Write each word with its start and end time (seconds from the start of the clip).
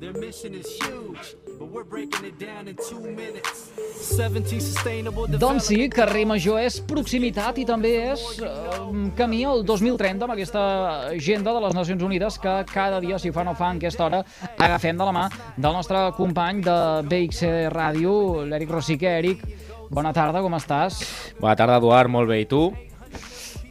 Their 0.00 0.12
mission 0.12 0.54
is 0.54 0.66
huge, 0.82 1.36
but 1.58 1.70
we're 1.70 1.84
breaking 1.84 2.24
it 2.26 2.36
down 2.38 2.66
in 2.66 2.74
two 2.74 2.98
minutes. 3.00 3.70
17 4.02 4.60
sustainable 4.60 5.28
Doncs 5.38 5.68
sí, 5.70 5.86
carrer 5.88 6.24
Major 6.26 6.58
és 6.58 6.80
proximitat 6.82 7.60
i 7.62 7.64
també 7.68 7.92
és 8.10 8.24
eh, 8.42 8.78
camí 9.16 9.44
al 9.46 9.62
2030 9.64 10.26
amb 10.26 10.34
aquesta 10.34 10.64
agenda 11.12 11.54
de 11.54 11.62
les 11.62 11.76
Nacions 11.78 12.02
Unides 12.02 12.40
que 12.42 12.56
cada 12.72 12.98
dia, 13.04 13.20
si 13.22 13.30
fa 13.30 13.46
no 13.46 13.54
fa 13.54 13.70
en 13.70 13.78
aquesta 13.78 14.08
hora, 14.08 14.24
agafem 14.58 14.98
de 14.98 15.06
la 15.06 15.14
mà 15.14 15.28
del 15.54 15.78
nostre 15.78 16.00
company 16.18 16.64
de 16.66 16.78
BXC 17.06 17.52
Ràdio, 17.72 18.16
l'Eric 18.50 18.74
Rosique. 18.74 19.14
Eric, 19.22 19.46
bona 19.94 20.10
tarda, 20.16 20.42
com 20.42 20.58
estàs? 20.58 21.04
Bona 21.38 21.54
tarda, 21.54 21.78
Eduard, 21.78 22.10
molt 22.10 22.34
bé. 22.34 22.42
I 22.42 22.50
tu? 22.50 22.66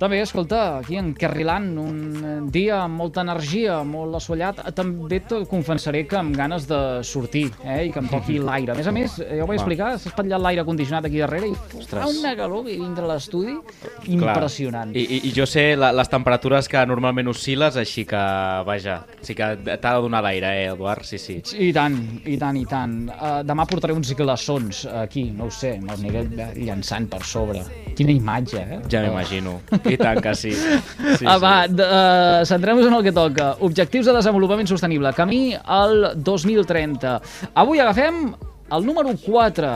També, 0.03 0.17
escolta, 0.19 0.81
aquí 0.81 0.97
encarrilant 0.99 1.69
un 1.79 2.49
dia 2.51 2.81
amb 2.83 2.99
molta 2.99 3.21
energia, 3.23 3.77
molt 3.87 4.17
assolellat. 4.17 4.57
També 4.75 5.21
et 5.21 5.29
confessaré 5.47 6.01
que 6.09 6.17
amb 6.19 6.35
ganes 6.35 6.65
de 6.67 6.79
sortir, 7.07 7.45
eh, 7.63 7.85
i 7.87 7.91
que 7.93 8.01
em 8.01 8.09
toqui 8.11 8.35
l'aire. 8.43 8.73
A 8.73 8.75
més 8.75 8.89
a 8.89 8.91
més, 8.91 9.15
eh, 9.23 9.37
ja 9.37 9.45
ho 9.45 9.47
vaig 9.47 9.61
explicar, 9.61 9.93
s'ha 9.95 10.11
espatllat 10.11 10.43
l'aire 10.43 10.65
condicionat 10.67 11.07
aquí 11.07 11.21
darrere 11.23 11.53
i 11.53 11.55
fa 11.87 12.03
una 12.09 12.33
calor 12.35 12.65
que 12.65 12.75
dintre 12.81 13.07
l'estudi 13.07 13.55
impressionant. 14.11 14.91
I, 14.91 15.05
i, 15.05 15.21
I 15.29 15.31
jo 15.37 15.47
sé 15.47 15.63
la, 15.79 15.93
les 15.95 16.11
temperatures 16.11 16.67
que 16.67 16.83
normalment 16.89 17.31
oscil·les, 17.31 17.79
així 17.79 18.03
que, 18.09 18.25
vaja, 18.67 18.97
sí 19.23 19.37
que 19.39 19.53
t'ha 19.71 19.95
de 19.95 20.03
donar 20.03 20.23
l'aire, 20.27 20.51
eh, 20.65 20.67
Eduard? 20.73 21.07
Sí, 21.07 21.21
sí. 21.21 21.37
I 21.63 21.71
tant, 21.71 21.95
i 22.27 22.35
tant, 22.41 22.59
i 22.59 22.65
tant. 22.67 22.99
Uh, 23.13 23.39
demà 23.47 23.63
portaré 23.71 23.95
uns 23.95 24.11
glaçons 24.19 24.83
aquí, 25.05 25.29
no 25.31 25.47
ho 25.47 25.55
sé, 25.63 25.77
me'ls 25.79 26.03
aniré 26.03 26.51
llançant 26.59 27.07
per 27.07 27.23
sobre. 27.23 27.63
Quina 27.95 28.11
imatge, 28.11 28.67
eh? 28.67 28.83
Ja 28.91 29.07
m'imagino. 29.07 29.61
I 29.93 29.99
tant 30.01 30.21
que 30.23 30.33
sí. 30.37 30.53
sí, 30.53 31.25
ah, 31.25 31.37
va, 31.41 31.53
sí. 31.67 31.77
uh, 31.79 32.45
centrem-nos 32.49 32.89
en 32.89 32.97
el 32.99 33.03
que 33.05 33.15
toca. 33.15 33.53
Objectius 33.65 34.09
de 34.09 34.17
desenvolupament 34.19 34.69
sostenible. 34.69 35.13
Camí 35.17 35.43
al 35.63 36.13
2030. 36.15 37.19
Avui 37.63 37.83
agafem 37.83 38.25
el 38.73 38.87
número 38.87 39.13
4, 39.25 39.73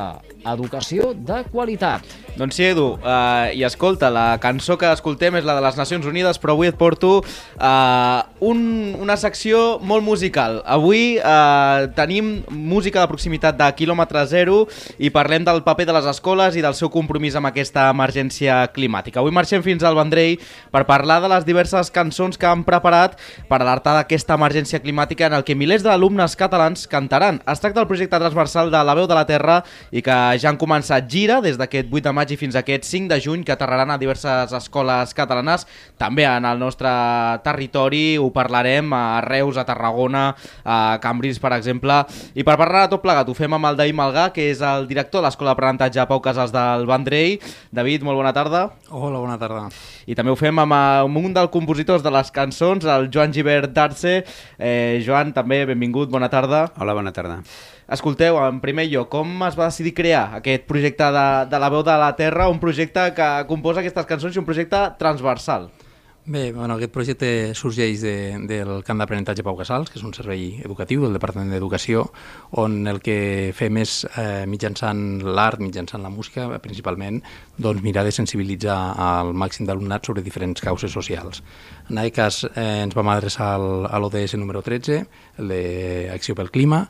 educació 0.53 1.13
de 1.13 1.43
qualitat. 1.51 2.26
Doncs 2.37 2.53
sí, 2.53 2.67
Edu, 2.69 2.99
uh, 3.01 3.49
i 3.49 3.63
escolta, 3.65 4.11
la 4.13 4.37
cançó 4.37 4.75
que 4.77 4.85
escoltem 4.93 5.39
és 5.39 5.45
la 5.47 5.55
de 5.57 5.61
les 5.65 5.77
Nacions 5.79 6.05
Unides, 6.05 6.37
però 6.37 6.53
avui 6.53 6.69
et 6.69 6.75
porto 6.77 7.23
uh, 7.23 8.19
un, 8.45 8.59
una 9.01 9.15
secció 9.17 9.79
molt 9.81 10.05
musical. 10.05 10.59
Avui 10.69 11.17
uh, 11.17 11.87
tenim 11.97 12.43
música 12.53 13.01
de 13.01 13.09
proximitat 13.09 13.57
de 13.57 13.69
quilòmetre 13.79 14.21
zero 14.29 14.59
i 15.01 15.09
parlem 15.09 15.47
del 15.47 15.63
paper 15.65 15.87
de 15.89 15.95
les 15.97 16.09
escoles 16.11 16.53
i 16.53 16.61
del 16.61 16.77
seu 16.77 16.91
compromís 16.93 17.33
amb 17.39 17.49
aquesta 17.49 17.87
emergència 17.89 18.59
climàtica. 18.75 19.23
Avui 19.23 19.33
marxem 19.33 19.65
fins 19.65 19.81
al 19.81 19.97
Vendrell 19.97 20.37
per 20.69 20.85
parlar 20.85 21.17
de 21.25 21.33
les 21.33 21.47
diverses 21.47 21.89
cançons 21.89 22.37
que 22.37 22.45
han 22.45 22.61
preparat 22.69 23.17
per 23.49 23.63
alertar 23.63 23.97
d'aquesta 23.97 24.37
emergència 24.37 24.83
climàtica 24.85 25.25
en 25.25 25.39
el 25.39 25.47
que 25.47 25.57
milers 25.57 25.81
d'alumnes 25.81 26.37
catalans 26.37 26.85
cantaran. 26.85 27.41
Es 27.49 27.65
tracta 27.65 27.81
del 27.81 27.89
projecte 27.89 28.21
transversal 28.21 28.69
de 28.69 28.85
La 28.85 28.93
veu 28.93 29.09
de 29.09 29.17
la 29.17 29.25
Terra 29.25 29.63
i 29.89 30.05
que 30.05 30.21
ja 30.37 30.53
han 30.53 30.61
començat 30.61 31.09
gira 31.09 31.41
des 31.41 31.57
d'aquest 31.57 31.89
8 31.89 32.05
de 32.05 32.13
maig 32.13 32.26
i 32.31 32.37
fins 32.39 32.55
aquest 32.59 32.85
5 32.87 33.11
de 33.11 33.19
juny 33.23 33.43
que 33.45 33.53
aterraran 33.55 33.91
a 33.93 33.97
diverses 34.01 34.53
escoles 34.57 35.13
catalanes, 35.17 35.65
també 35.97 36.25
en 36.27 36.45
el 36.45 36.59
nostre 36.59 36.89
territori, 37.45 38.17
ho 38.17 38.29
parlarem 38.35 38.93
a 38.93 39.21
Reus, 39.25 39.57
a 39.57 39.65
Tarragona, 39.67 40.29
a 40.63 40.97
Cambrils, 41.03 41.39
per 41.43 41.53
exemple, 41.57 42.01
i 42.35 42.45
per 42.47 42.57
parlar 42.59 42.85
de 42.85 42.95
tot 42.95 43.03
plegat 43.05 43.29
ho 43.29 43.35
fem 43.37 43.53
amb 43.57 43.69
el 43.69 43.79
David 43.79 43.97
Malgà, 43.97 44.27
que 44.35 44.49
és 44.51 44.61
el 44.65 44.87
director 44.89 45.21
de 45.21 45.27
l'Escola 45.27 45.53
d'Aprenentatge 45.53 46.07
Pau 46.09 46.21
Casals 46.23 46.53
del 46.55 46.87
Vendrell. 46.89 47.37
David, 47.71 48.05
molt 48.07 48.19
bona 48.19 48.33
tarda. 48.35 48.67
Hola, 48.89 49.21
bona 49.21 49.37
tarda. 49.41 49.67
I 50.07 50.15
també 50.17 50.33
ho 50.33 50.39
fem 50.39 50.59
amb, 50.63 50.75
amb 50.75 51.23
un 51.23 51.33
dels 51.35 51.53
compositors 51.53 52.05
de 52.05 52.13
les 52.13 52.31
cançons, 52.35 52.85
el 52.85 53.09
Joan 53.13 53.33
Givert 53.35 53.73
d'Arce. 53.75 54.21
Eh, 54.57 55.01
Joan, 55.05 55.33
també, 55.35 55.63
benvingut, 55.69 56.11
bona 56.11 56.31
tarda. 56.33 56.67
Hola, 56.77 56.97
bona 56.97 57.15
tarda. 57.15 57.41
Escolteu, 57.87 58.35
en 58.43 58.57
primer 58.59 58.83
lloc, 58.91 59.07
com 59.13 59.29
es 59.47 59.55
va 59.55 59.69
decidir 59.69 59.93
crear 59.95 60.25
aquest 60.41 60.65
projecte 60.67 61.07
de, 61.15 61.27
de 61.47 61.59
la 61.63 61.69
veu 61.71 61.85
de 61.87 61.93
la 61.95 62.13
Terra, 62.19 62.49
un 62.51 62.59
projecte 62.59 63.05
que 63.15 63.27
composa 63.47 63.79
aquestes 63.79 64.07
cançons 64.09 64.35
i 64.35 64.41
un 64.41 64.47
projecte 64.47 64.81
transversal? 64.99 65.69
Bé, 66.27 66.51
bueno, 66.51 66.75
aquest 66.75 66.91
projecte 66.91 67.27
sorgeix 67.55 68.01
de, 68.03 68.15
del 68.49 68.81
camp 68.83 68.99
d'aprenentatge 68.99 69.45
Pau 69.47 69.55
Casals, 69.55 69.87
que 69.87 69.95
és 69.95 70.03
un 70.03 70.11
servei 70.11 70.57
educatiu 70.59 71.05
del 71.05 71.13
Departament 71.15 71.53
d'Educació, 71.53 72.01
on 72.59 72.81
el 72.91 72.97
que 72.99 73.53
fem 73.55 73.79
és, 73.79 73.93
eh, 74.19 74.43
mitjançant 74.51 75.23
l'art, 75.23 75.63
mitjançant 75.63 76.03
la 76.03 76.11
música, 76.11 76.49
principalment, 76.59 77.21
doncs 77.55 77.85
mirar 77.85 78.03
de 78.03 78.11
sensibilitzar 78.11 78.75
al 79.05 79.31
màxim 79.31 79.69
d'alumnat 79.69 80.11
sobre 80.11 80.25
diferents 80.25 80.59
causes 80.59 80.91
socials. 80.91 81.39
En 81.87 82.03
aquest 82.03 82.19
cas 82.19 82.41
eh, 82.49 82.65
ens 82.81 82.99
vam 82.99 83.13
adreçar 83.15 83.53
al, 83.53 83.87
a 83.87 84.03
l'ODS 84.03 84.35
número 84.35 84.59
13, 84.67 84.99
el 85.39 85.55
d'Acció 85.55 86.35
pel 86.35 86.51
Clima, 86.51 86.81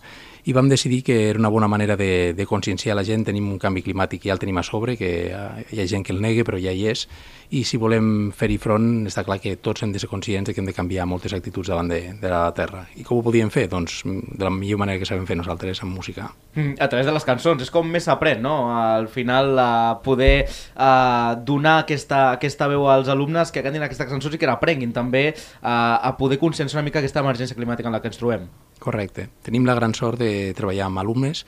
i 0.48 0.54
vam 0.56 0.70
decidir 0.70 1.04
que 1.04 1.30
era 1.30 1.40
una 1.40 1.50
bona 1.50 1.68
manera 1.68 1.98
de, 1.98 2.34
de 2.34 2.46
conscienciar 2.46 2.96
la 2.96 3.04
gent. 3.04 3.26
Tenim 3.28 3.50
un 3.52 3.60
canvi 3.60 3.82
climàtic 3.84 4.22
que 4.24 4.30
ja 4.30 4.36
el 4.38 4.40
tenim 4.40 4.56
a 4.62 4.64
sobre, 4.64 4.96
que 4.96 5.10
eh, 5.28 5.66
hi 5.76 5.82
ha 5.84 5.88
gent 5.92 6.06
que 6.08 6.14
el 6.16 6.22
nega, 6.24 6.46
però 6.48 6.56
ja 6.64 6.72
hi 6.72 6.86
és, 6.88 7.04
i 7.52 7.66
si 7.68 7.76
volem 7.80 8.30
fer-hi 8.32 8.56
front, 8.60 8.86
està 9.12 9.26
clar 9.28 9.42
que 9.44 9.58
tots 9.60 9.84
hem 9.84 9.92
de 9.92 10.00
ser 10.00 10.08
conscients 10.08 10.48
de 10.48 10.54
que 10.56 10.64
hem 10.64 10.70
de 10.70 10.76
canviar 10.76 11.04
moltes 11.08 11.36
actituds 11.36 11.68
davant 11.68 11.92
de, 11.92 12.00
de 12.22 12.32
la 12.32 12.46
Terra. 12.56 12.86
I 12.96 13.04
com 13.04 13.20
ho 13.20 13.26
podíem 13.26 13.52
fer? 13.52 13.66
Doncs 13.72 13.98
de 14.08 14.44
la 14.46 14.52
millor 14.54 14.80
manera 14.80 15.02
que 15.02 15.10
sabem 15.10 15.26
fer 15.28 15.36
nosaltres, 15.36 15.84
amb 15.84 15.92
música. 15.96 16.30
Mm, 16.56 16.78
a 16.80 16.88
través 16.88 17.10
de 17.10 17.16
les 17.18 17.28
cançons, 17.28 17.66
és 17.68 17.74
com 17.74 17.92
més 17.92 18.08
s'aprèn, 18.08 18.40
no? 18.44 18.56
Al 18.72 19.10
final, 19.12 19.52
uh, 19.60 19.98
poder 20.06 20.46
uh, 20.48 21.36
donar 21.44 21.82
aquesta, 21.82 22.30
aquesta 22.38 22.72
veu 22.72 22.88
als 22.88 23.12
alumnes 23.12 23.52
que 23.52 23.66
cantin 23.68 23.84
aquestes 23.84 24.08
cançons 24.08 24.40
i 24.40 24.40
que 24.40 24.48
n'aprenguin 24.48 24.96
també 24.96 25.28
uh, 25.34 25.68
a 25.68 26.16
poder 26.16 26.40
conscienciar 26.40 26.80
una 26.80 26.88
mica 26.88 27.04
aquesta 27.04 27.24
emergència 27.24 27.60
climàtica 27.60 27.92
en 27.92 28.00
la 28.00 28.04
que 28.04 28.12
ens 28.14 28.24
trobem. 28.24 28.48
Correcte. 28.80 29.30
Tenim 29.44 29.66
la 29.66 29.76
gran 29.76 29.94
sort 29.98 30.20
de 30.22 30.54
treballar 30.58 30.88
amb 30.88 31.02
alumnes 31.02 31.46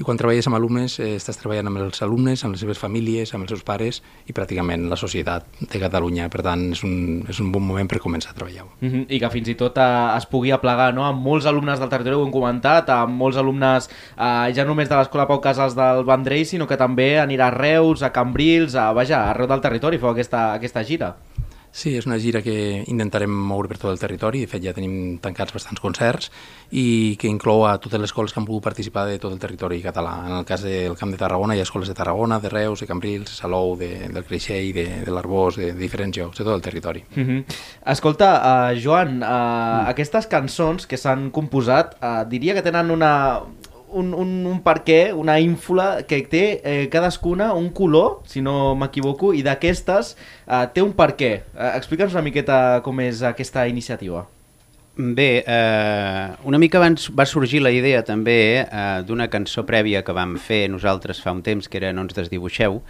i 0.00 0.04
quan 0.06 0.16
treballes 0.18 0.46
amb 0.48 0.56
alumnes 0.56 0.96
eh, 0.98 1.12
estàs 1.18 1.38
treballant 1.38 1.68
amb 1.68 1.80
els 1.84 2.02
alumnes, 2.02 2.42
amb 2.42 2.56
les 2.56 2.62
seves 2.64 2.80
famílies, 2.80 3.32
amb 3.34 3.44
els 3.44 3.52
seus 3.52 3.64
pares 3.66 4.00
i 4.26 4.34
pràcticament 4.34 4.88
la 4.90 4.98
societat 4.98 5.46
de 5.60 5.80
Catalunya. 5.82 6.28
Per 6.32 6.42
tant, 6.46 6.64
és 6.74 6.82
un, 6.86 6.94
és 7.28 7.38
un 7.44 7.52
bon 7.54 7.64
moment 7.66 7.88
per 7.90 8.00
començar 8.02 8.32
a 8.32 8.38
treballar-ho. 8.38 8.72
Mm 8.80 8.88
-hmm. 8.88 9.04
I 9.08 9.20
que 9.20 9.30
fins 9.30 9.48
i 9.48 9.54
tot 9.54 9.78
eh, 9.78 10.16
es 10.16 10.26
pugui 10.26 10.50
aplegar 10.50 10.92
no? 10.94 11.04
amb 11.04 11.22
molts 11.22 11.46
alumnes 11.46 11.78
del 11.78 11.88
territori, 11.88 12.16
ho 12.16 12.24
hem 12.24 12.32
comentat, 12.32 12.88
amb 12.88 13.14
molts 13.14 13.36
alumnes 13.36 13.88
eh, 14.18 14.52
ja 14.54 14.64
només 14.64 14.88
de 14.88 14.96
l'Escola 14.96 15.26
Pau 15.26 15.40
Casals 15.40 15.74
del 15.74 16.04
Vendrell, 16.04 16.46
sinó 16.46 16.66
que 16.66 16.76
també 16.76 17.18
anirà 17.20 17.46
a 17.46 17.50
Reus, 17.50 18.02
a 18.02 18.10
Cambrils, 18.10 18.74
a, 18.74 18.92
vaja, 18.92 19.30
arreu 19.30 19.46
del 19.46 19.60
territori, 19.60 19.98
feu 19.98 20.10
aquesta, 20.10 20.54
aquesta 20.54 20.82
gira. 20.82 21.16
Sí, 21.72 21.94
és 21.96 22.04
una 22.04 22.18
gira 22.20 22.42
que 22.44 22.84
intentarem 22.92 23.32
moure 23.32 23.70
per 23.70 23.78
tot 23.80 23.88
el 23.94 24.00
territori, 24.00 24.42
de 24.44 24.48
fet 24.50 24.60
ja 24.60 24.74
tenim 24.76 25.16
tancats 25.24 25.54
bastants 25.56 25.80
concerts 25.80 26.28
i 26.68 27.16
que 27.16 27.30
inclou 27.32 27.64
a 27.64 27.78
totes 27.80 27.96
les 27.98 28.10
escoles 28.10 28.34
que 28.34 28.40
han 28.42 28.46
pogut 28.48 28.66
participar 28.66 29.06
de 29.08 29.16
tot 29.22 29.32
el 29.32 29.40
territori 29.40 29.80
català. 29.80 30.12
En 30.28 30.36
el 30.36 30.44
cas 30.44 30.66
del 30.68 30.98
Camp 31.00 31.14
de 31.16 31.20
Tarragona 31.22 31.56
hi 31.56 31.62
ha 31.62 31.66
escoles 31.66 31.88
de 31.88 31.96
Tarragona, 31.96 32.38
de 32.44 32.52
Reus, 32.52 32.84
de 32.84 32.90
Cambrils, 32.90 33.30
de 33.30 33.38
Salou, 33.38 33.72
de, 33.80 33.88
del 34.12 34.28
Creixell, 34.28 34.68
de, 34.76 34.86
de 35.06 35.16
l'Arbós, 35.16 35.56
de, 35.56 35.72
de 35.72 35.80
diferents 35.80 36.20
llocs, 36.20 36.36
de 36.36 36.44
tot 36.44 36.54
el 36.54 36.66
territori. 36.68 37.06
Mm 37.16 37.24
-hmm. 37.24 37.56
Escolta, 37.96 38.28
uh, 38.36 38.76
Joan, 38.76 39.22
uh, 39.22 39.24
mm. 39.24 39.88
aquestes 39.88 40.26
cançons 40.26 40.86
que 40.86 40.98
s'han 40.98 41.30
composat 41.30 41.96
uh, 42.02 42.28
diria 42.28 42.54
que 42.54 42.62
tenen 42.62 42.90
una, 42.90 43.40
un, 43.92 44.12
un, 44.14 44.34
un 44.50 44.60
per 44.64 44.80
què, 44.86 45.00
una 45.16 45.38
ínfula 45.40 46.02
que 46.08 46.20
té 46.28 46.44
eh, 46.58 46.88
cadascuna 46.92 47.52
un 47.54 47.70
color, 47.76 48.20
si 48.28 48.42
no 48.44 48.74
m'equivoco, 48.78 49.32
i 49.36 49.42
d'aquestes 49.46 50.14
eh, 50.16 50.66
té 50.74 50.84
un 50.84 50.94
per 50.98 51.12
què. 51.18 51.32
Eh, 51.54 51.72
Explica'ns 51.78 52.14
una 52.16 52.24
miqueta 52.26 52.56
com 52.84 53.00
és 53.04 53.24
aquesta 53.26 53.66
iniciativa. 53.70 54.26
Bé, 54.94 55.42
eh, 55.46 56.26
una 56.44 56.58
mica 56.60 56.76
abans 56.76 57.06
va 57.16 57.24
sorgir 57.24 57.62
la 57.64 57.70
idea 57.72 58.02
també 58.04 58.60
eh, 58.60 59.00
d'una 59.08 59.30
cançó 59.32 59.64
prèvia 59.64 60.02
que 60.04 60.12
vam 60.12 60.34
fer 60.36 60.66
nosaltres 60.68 61.22
fa 61.24 61.32
un 61.32 61.40
temps, 61.40 61.64
que 61.64 61.80
era 61.80 61.94
No 61.96 62.04
ens 62.04 62.12
desdibuixeu, 62.12 62.82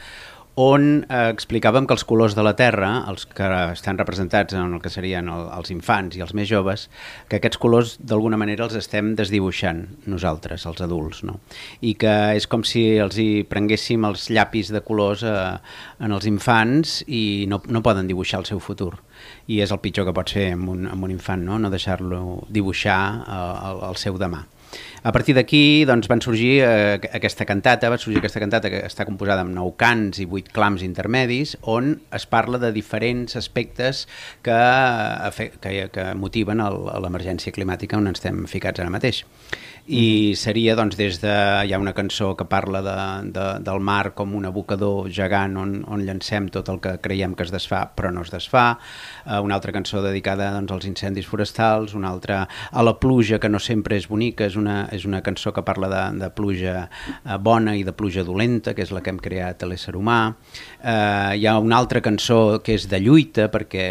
on 0.54 1.06
eh, 1.08 1.30
explicàvem 1.32 1.86
que 1.88 1.94
els 1.96 2.04
colors 2.04 2.34
de 2.36 2.42
la 2.44 2.52
Terra, 2.58 2.90
els 3.08 3.24
que 3.24 3.46
estan 3.72 3.96
representats 3.96 4.52
en 4.52 4.74
el 4.76 4.82
que 4.84 4.92
serien 4.92 5.30
el, 5.32 5.46
els 5.56 5.72
infants 5.72 6.18
i 6.18 6.24
els 6.24 6.34
més 6.36 6.48
joves, 6.50 6.88
que 7.28 7.38
aquests 7.38 7.60
colors 7.62 7.94
d'alguna 7.98 8.36
manera 8.40 8.66
els 8.66 8.76
estem 8.76 9.14
desdibuixant 9.16 9.86
nosaltres, 10.12 10.66
els 10.68 10.84
adults, 10.84 11.22
no? 11.24 11.38
I 11.80 11.94
que 11.96 12.14
és 12.36 12.46
com 12.46 12.66
si 12.68 12.84
els 13.00 13.16
hi 13.16 13.44
prenguéssim 13.48 14.04
els 14.08 14.28
llapis 14.28 14.72
de 14.74 14.84
colors 14.84 15.24
eh, 15.24 15.38
en 16.04 16.12
els 16.12 16.28
infants 16.28 17.00
i 17.08 17.46
no, 17.48 17.62
no 17.72 17.84
poden 17.84 18.10
dibuixar 18.10 18.42
el 18.42 18.48
seu 18.50 18.60
futur. 18.60 18.92
I 19.48 19.62
és 19.64 19.72
el 19.72 19.80
pitjor 19.80 20.08
que 20.08 20.16
pot 20.16 20.36
fer 20.36 20.50
amb 20.52 20.68
un, 20.74 20.84
amb 20.90 21.08
un 21.08 21.14
infant, 21.14 21.40
no? 21.46 21.56
No 21.58 21.72
deixar-lo 21.72 22.42
dibuixar 22.52 23.02
eh, 23.24 23.44
el, 23.70 23.86
el 23.88 24.00
seu 24.04 24.20
demà. 24.20 24.44
A 25.02 25.12
partir 25.12 25.34
d'aquí 25.36 25.84
doncs, 25.88 26.08
van 26.10 26.22
sorgir 26.24 26.62
eh, 26.64 27.00
aquesta 27.18 27.46
cantata, 27.48 27.90
va 27.92 27.98
sorgir 28.00 28.20
aquesta 28.22 28.40
cantata 28.42 28.70
que 28.72 28.82
està 28.86 29.06
composada 29.08 29.44
amb 29.44 29.54
nou 29.56 29.74
cants 29.80 30.20
i 30.22 30.28
vuit 30.28 30.48
clams 30.54 30.84
intermedis, 30.86 31.56
on 31.68 31.96
es 32.14 32.26
parla 32.30 32.60
de 32.62 32.72
diferents 32.74 33.36
aspectes 33.36 34.06
que, 34.46 34.58
que, 35.60 35.74
que 35.92 36.06
motiven 36.18 36.62
l'emergència 36.62 37.52
climàtica 37.54 37.98
on 37.98 38.12
estem 38.14 38.46
ficats 38.50 38.80
ara 38.80 38.92
mateix. 38.94 39.24
I 39.86 40.34
seria 40.38 40.76
doncs, 40.78 40.94
des 40.96 41.18
de... 41.18 41.32
Hi 41.66 41.72
ha 41.74 41.78
una 41.80 41.92
cançó 41.94 42.32
que 42.38 42.46
parla 42.46 42.82
de, 42.82 42.94
de, 43.34 43.46
del 43.66 43.80
mar 43.82 44.12
com 44.14 44.36
un 44.38 44.46
abocador 44.46 45.08
gegant 45.10 45.56
on, 45.58 45.72
on 45.90 46.04
llancem 46.06 46.46
tot 46.54 46.68
el 46.70 46.78
que 46.82 46.94
creiem 47.02 47.34
que 47.34 47.42
es 47.42 47.50
desfà 47.50 47.82
però 47.96 48.12
no 48.14 48.22
es 48.22 48.30
desfà, 48.30 48.76
uh, 49.26 49.40
una 49.42 49.56
altra 49.58 49.74
cançó 49.74 50.02
dedicada 50.04 50.52
doncs, 50.54 50.70
als 50.72 50.86
incendis 50.86 51.26
forestals, 51.26 51.96
una 51.98 52.12
altra 52.14 52.44
a 52.70 52.84
la 52.86 52.94
pluja 53.00 53.40
que 53.42 53.50
no 53.50 53.58
sempre 53.58 53.98
és 53.98 54.06
bonica, 54.08 54.46
és 54.46 54.56
una, 54.56 54.84
és 54.94 55.06
una 55.08 55.22
cançó 55.22 55.52
que 55.52 55.64
parla 55.66 55.90
de, 55.90 56.02
de 56.22 56.30
pluja 56.30 56.86
uh, 56.86 57.36
bona 57.42 57.74
i 57.76 57.82
de 57.82 57.94
pluja 57.96 58.22
dolenta, 58.26 58.76
que 58.78 58.86
és 58.86 58.94
la 58.94 59.02
que 59.02 59.10
hem 59.10 59.20
creat 59.22 59.62
a 59.64 59.70
l'ésser 59.70 59.96
humà. 59.98 60.20
Uh, 60.78 61.34
hi 61.34 61.46
ha 61.46 61.56
una 61.58 61.80
altra 61.82 62.02
cançó 62.04 62.60
que 62.62 62.78
és 62.78 62.86
de 62.90 63.02
lluita, 63.02 63.48
perquè 63.50 63.86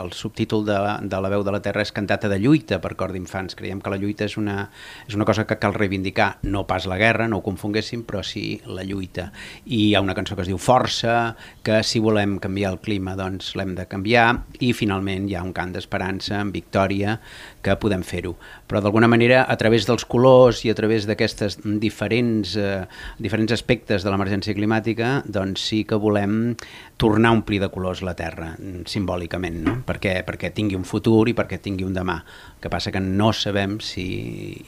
el 0.00 0.12
subtítol 0.16 0.66
de, 0.66 0.78
de 1.06 1.20
La 1.22 1.30
veu 1.30 1.46
de 1.46 1.54
la 1.54 1.62
terra 1.62 1.86
és 1.86 1.94
cantata 1.94 2.28
de 2.32 2.40
lluita 2.42 2.80
per 2.82 2.96
cor 2.98 3.14
d'infants. 3.14 3.54
Creiem 3.58 3.80
que 3.82 3.94
la 3.94 4.00
lluita 4.00 4.26
és 4.26 4.36
una, 4.40 4.64
és 5.06 5.14
una 5.14 5.19
una 5.20 5.26
cosa 5.26 5.46
que 5.46 5.58
cal 5.60 5.74
reivindicar, 5.74 6.38
no 6.48 6.62
pas 6.66 6.86
la 6.88 6.96
guerra, 6.96 7.26
no 7.28 7.42
ho 7.42 7.44
confonguéssim, 7.44 8.06
però 8.08 8.22
sí 8.24 8.56
la 8.64 8.86
lluita. 8.88 9.26
I 9.68 9.90
hi 9.90 9.94
ha 9.94 10.00
una 10.00 10.14
cançó 10.16 10.32
que 10.32 10.46
es 10.46 10.48
diu 10.48 10.56
Força, 10.56 11.34
que 11.60 11.82
si 11.84 12.00
volem 12.00 12.38
canviar 12.40 12.70
el 12.72 12.78
clima 12.80 13.12
doncs 13.18 13.50
l'hem 13.60 13.74
de 13.76 13.84
canviar, 13.90 14.46
i 14.64 14.70
finalment 14.72 15.26
hi 15.28 15.36
ha 15.36 15.42
un 15.44 15.52
cant 15.52 15.74
d'esperança, 15.74 16.38
en 16.40 16.54
victòria, 16.54 17.18
que 17.60 17.76
podem 17.76 18.00
fer-ho. 18.00 18.32
Però 18.64 18.80
d'alguna 18.80 19.10
manera, 19.12 19.42
a 19.44 19.58
través 19.60 19.84
dels 19.84 20.06
colors 20.08 20.64
i 20.64 20.72
a 20.72 20.78
través 20.78 21.04
d'aquestes 21.04 21.58
diferents, 21.84 22.56
eh, 22.56 22.86
diferents 23.20 23.52
aspectes 23.52 24.00
de 24.00 24.14
l'emergència 24.14 24.56
climàtica, 24.56 25.18
doncs 25.28 25.68
sí 25.68 25.82
que 25.84 26.00
volem 26.00 26.56
tornar 26.96 27.34
a 27.34 27.36
omplir 27.36 27.60
de 27.60 27.68
colors 27.68 28.00
la 28.00 28.16
Terra, 28.16 28.54
simbòlicament, 28.88 29.60
no? 29.68 29.76
perquè, 29.84 30.22
perquè 30.24 30.54
tingui 30.56 30.80
un 30.80 30.88
futur 30.88 31.28
i 31.28 31.36
perquè 31.36 31.60
tingui 31.60 31.84
un 31.84 31.92
demà 31.96 32.22
que 32.60 32.68
passa 32.68 32.92
que 32.92 33.00
no 33.00 33.32
sabem 33.32 33.78
si 33.80 34.04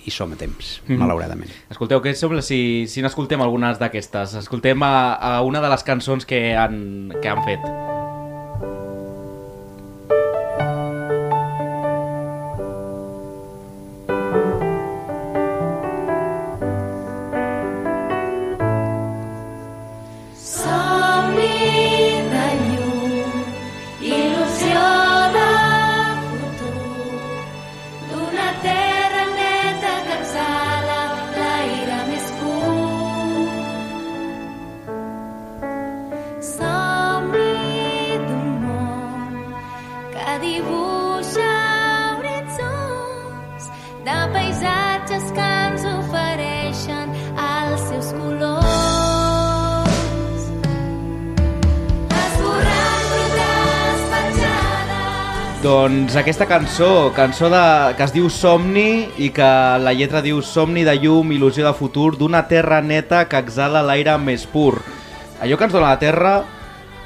hi 0.05 0.11
som 0.11 0.33
a 0.33 0.37
temps, 0.37 0.81
mm 0.83 0.95
-hmm. 0.95 0.99
malauradament. 0.99 1.51
Escolteu, 1.71 2.01
què 2.01 2.15
sembla 2.15 2.43
si, 2.43 2.87
si 2.89 3.03
n'escoltem 3.03 3.41
algunes 3.41 3.79
d'aquestes? 3.79 4.35
Escoltem 4.35 4.83
a, 4.83 5.15
a 5.15 5.43
una 5.43 5.61
de 5.61 5.69
les 5.69 5.83
cançons 5.83 6.25
que 6.25 6.57
han, 6.57 7.13
que 7.21 7.29
han 7.29 7.45
fet. 7.45 7.61
Doncs 55.63 56.17
aquesta 56.19 56.49
cançó, 56.51 57.13
cançó 57.15 57.47
de, 57.47 57.95
que 57.95 58.03
es 58.03 58.11
diu 58.11 58.25
Somni 58.35 59.05
i 59.23 59.29
que 59.31 59.51
la 59.79 59.93
lletra 59.95 60.19
diu 60.25 60.41
Somni 60.43 60.83
de 60.83 60.97
llum, 60.99 61.31
il·lusió 61.31 61.63
de 61.63 61.71
futur, 61.79 62.17
d'una 62.19 62.41
terra 62.51 62.81
neta 62.83 63.21
que 63.31 63.39
exhala 63.39 63.85
l'aire 63.87 64.17
més 64.19 64.43
pur. 64.43 64.81
Allò 65.39 65.55
que 65.55 65.69
ens 65.69 65.77
dona 65.77 65.93
la 65.93 66.01
terra 66.03 66.33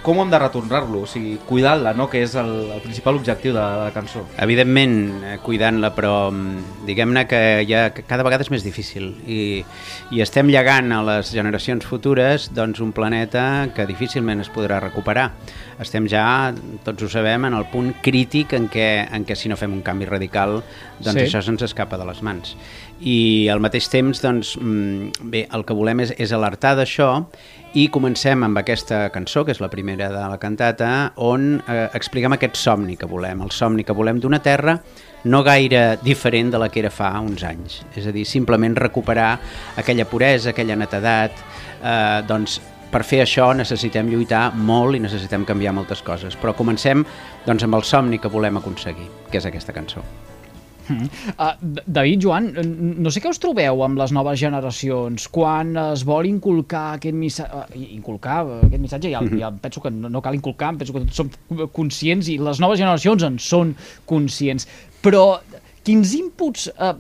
com 0.06 0.20
hem 0.22 0.30
de 0.30 0.38
retornar-lo? 0.38 1.00
O 1.02 1.08
sigui, 1.10 1.34
cuidant-la, 1.48 1.90
no? 1.98 2.06
que 2.10 2.20
és 2.22 2.36
el, 2.38 2.50
el 2.76 2.82
principal 2.84 3.18
objectiu 3.18 3.50
de, 3.56 3.58
de 3.58 3.80
la 3.88 3.90
cançó. 3.94 4.22
Evidentment, 4.42 4.94
eh, 5.26 5.34
cuidant-la, 5.42 5.90
però 5.96 6.28
mm, 6.30 6.86
diguem-ne 6.86 7.24
que 7.26 7.40
ja 7.66 7.88
cada 7.96 8.22
vegada 8.26 8.46
és 8.46 8.52
més 8.54 8.62
difícil 8.62 9.10
i, 9.26 9.40
i 10.14 10.22
estem 10.22 10.46
llegant 10.52 10.94
a 10.94 11.02
les 11.08 11.34
generacions 11.34 11.82
futures 11.90 12.52
doncs, 12.54 12.78
un 12.84 12.94
planeta 12.94 13.66
que 13.74 13.88
difícilment 13.90 14.44
es 14.46 14.52
podrà 14.54 14.78
recuperar. 14.84 15.32
Estem 15.82 16.06
ja, 16.08 16.54
tots 16.86 17.02
ho 17.02 17.10
sabem, 17.12 17.50
en 17.50 17.58
el 17.58 17.66
punt 17.72 17.90
crític 18.04 18.54
en 18.56 18.70
què, 18.72 18.88
en 19.10 19.26
què 19.26 19.34
si 19.36 19.50
no 19.50 19.58
fem 19.58 19.74
un 19.74 19.82
canvi 19.84 20.06
radical, 20.06 20.60
doncs 21.02 21.18
sí. 21.18 21.26
això 21.26 21.42
se'ns 21.42 21.66
escapa 21.66 21.98
de 21.98 22.06
les 22.06 22.22
mans 22.22 22.54
i 22.96 23.48
al 23.52 23.60
mateix 23.60 23.90
temps 23.92 24.22
doncs, 24.24 24.54
mm, 24.56 25.28
bé, 25.28 25.44
el 25.52 25.66
que 25.68 25.74
volem 25.76 26.00
és, 26.06 26.14
és 26.16 26.32
alertar 26.32 26.72
d'això 26.78 27.26
i 27.74 27.88
comencem 27.92 28.44
amb 28.46 28.58
aquesta 28.60 29.08
cançó, 29.12 29.44
que 29.44 29.52
és 29.52 29.60
la 29.60 29.68
primera 29.72 30.08
de 30.12 30.22
la 30.30 30.38
cantata, 30.40 31.12
on 31.16 31.56
eh, 31.66 31.88
expliquem 31.96 32.36
aquest 32.36 32.56
somni 32.60 32.96
que 32.96 33.08
volem, 33.10 33.42
el 33.44 33.52
somni 33.52 33.84
que 33.84 33.96
volem 33.96 34.20
d'una 34.22 34.40
terra 34.44 34.78
no 35.26 35.42
gaire 35.42 35.98
diferent 36.02 36.52
de 36.54 36.60
la 36.62 36.70
que 36.70 36.80
era 36.84 36.92
fa 36.94 37.10
uns 37.20 37.42
anys. 37.44 37.80
És 37.98 38.06
a 38.06 38.14
dir, 38.14 38.24
simplement 38.28 38.76
recuperar 38.78 39.34
aquella 39.76 40.06
puresa, 40.08 40.52
aquella 40.54 40.78
netedat, 40.78 41.42
eh, 41.82 42.22
doncs 42.28 42.60
per 42.90 43.02
fer 43.04 43.24
això 43.24 43.50
necessitem 43.56 44.08
lluitar 44.08 44.52
molt 44.54 44.96
i 44.96 45.02
necessitem 45.02 45.44
canviar 45.44 45.74
moltes 45.76 46.00
coses. 46.06 46.38
Però 46.38 46.54
comencem 46.56 47.04
doncs, 47.46 47.66
amb 47.66 47.76
el 47.76 47.84
somni 47.84 48.22
que 48.22 48.32
volem 48.32 48.62
aconseguir, 48.62 49.10
que 49.30 49.42
és 49.42 49.50
aquesta 49.50 49.74
cançó. 49.76 50.04
Uh, 50.86 51.52
David, 51.86 52.22
Joan, 52.22 52.50
no 53.02 53.10
sé 53.12 53.22
què 53.22 53.30
us 53.32 53.40
trobeu 53.42 53.82
amb 53.86 53.98
les 54.00 54.14
noves 54.14 54.38
generacions? 54.40 55.28
Quan 55.32 55.74
es 55.88 56.04
vol 56.06 56.28
inculcar 56.30 56.86
aquest 56.96 57.16
missatge, 57.16 57.62
uh, 57.64 57.84
inculcar 57.98 58.40
aquest 58.68 58.82
missatge, 58.82 59.12
ja, 59.12 59.22
ja 59.40 59.52
penso 59.62 59.82
que 59.84 59.92
no, 59.92 60.10
no 60.12 60.22
cal 60.24 60.38
inculcar, 60.38 60.74
penso 60.78 60.94
que 60.94 61.04
tots 61.06 61.22
som 61.22 61.32
conscients 61.76 62.30
i 62.32 62.38
les 62.42 62.62
noves 62.62 62.80
generacions 62.82 63.26
en 63.26 63.40
són 63.42 63.74
conscients, 64.08 64.68
però 65.02 65.26
quins 65.86 66.12
inputs 66.18 66.66
eh, 66.72 66.92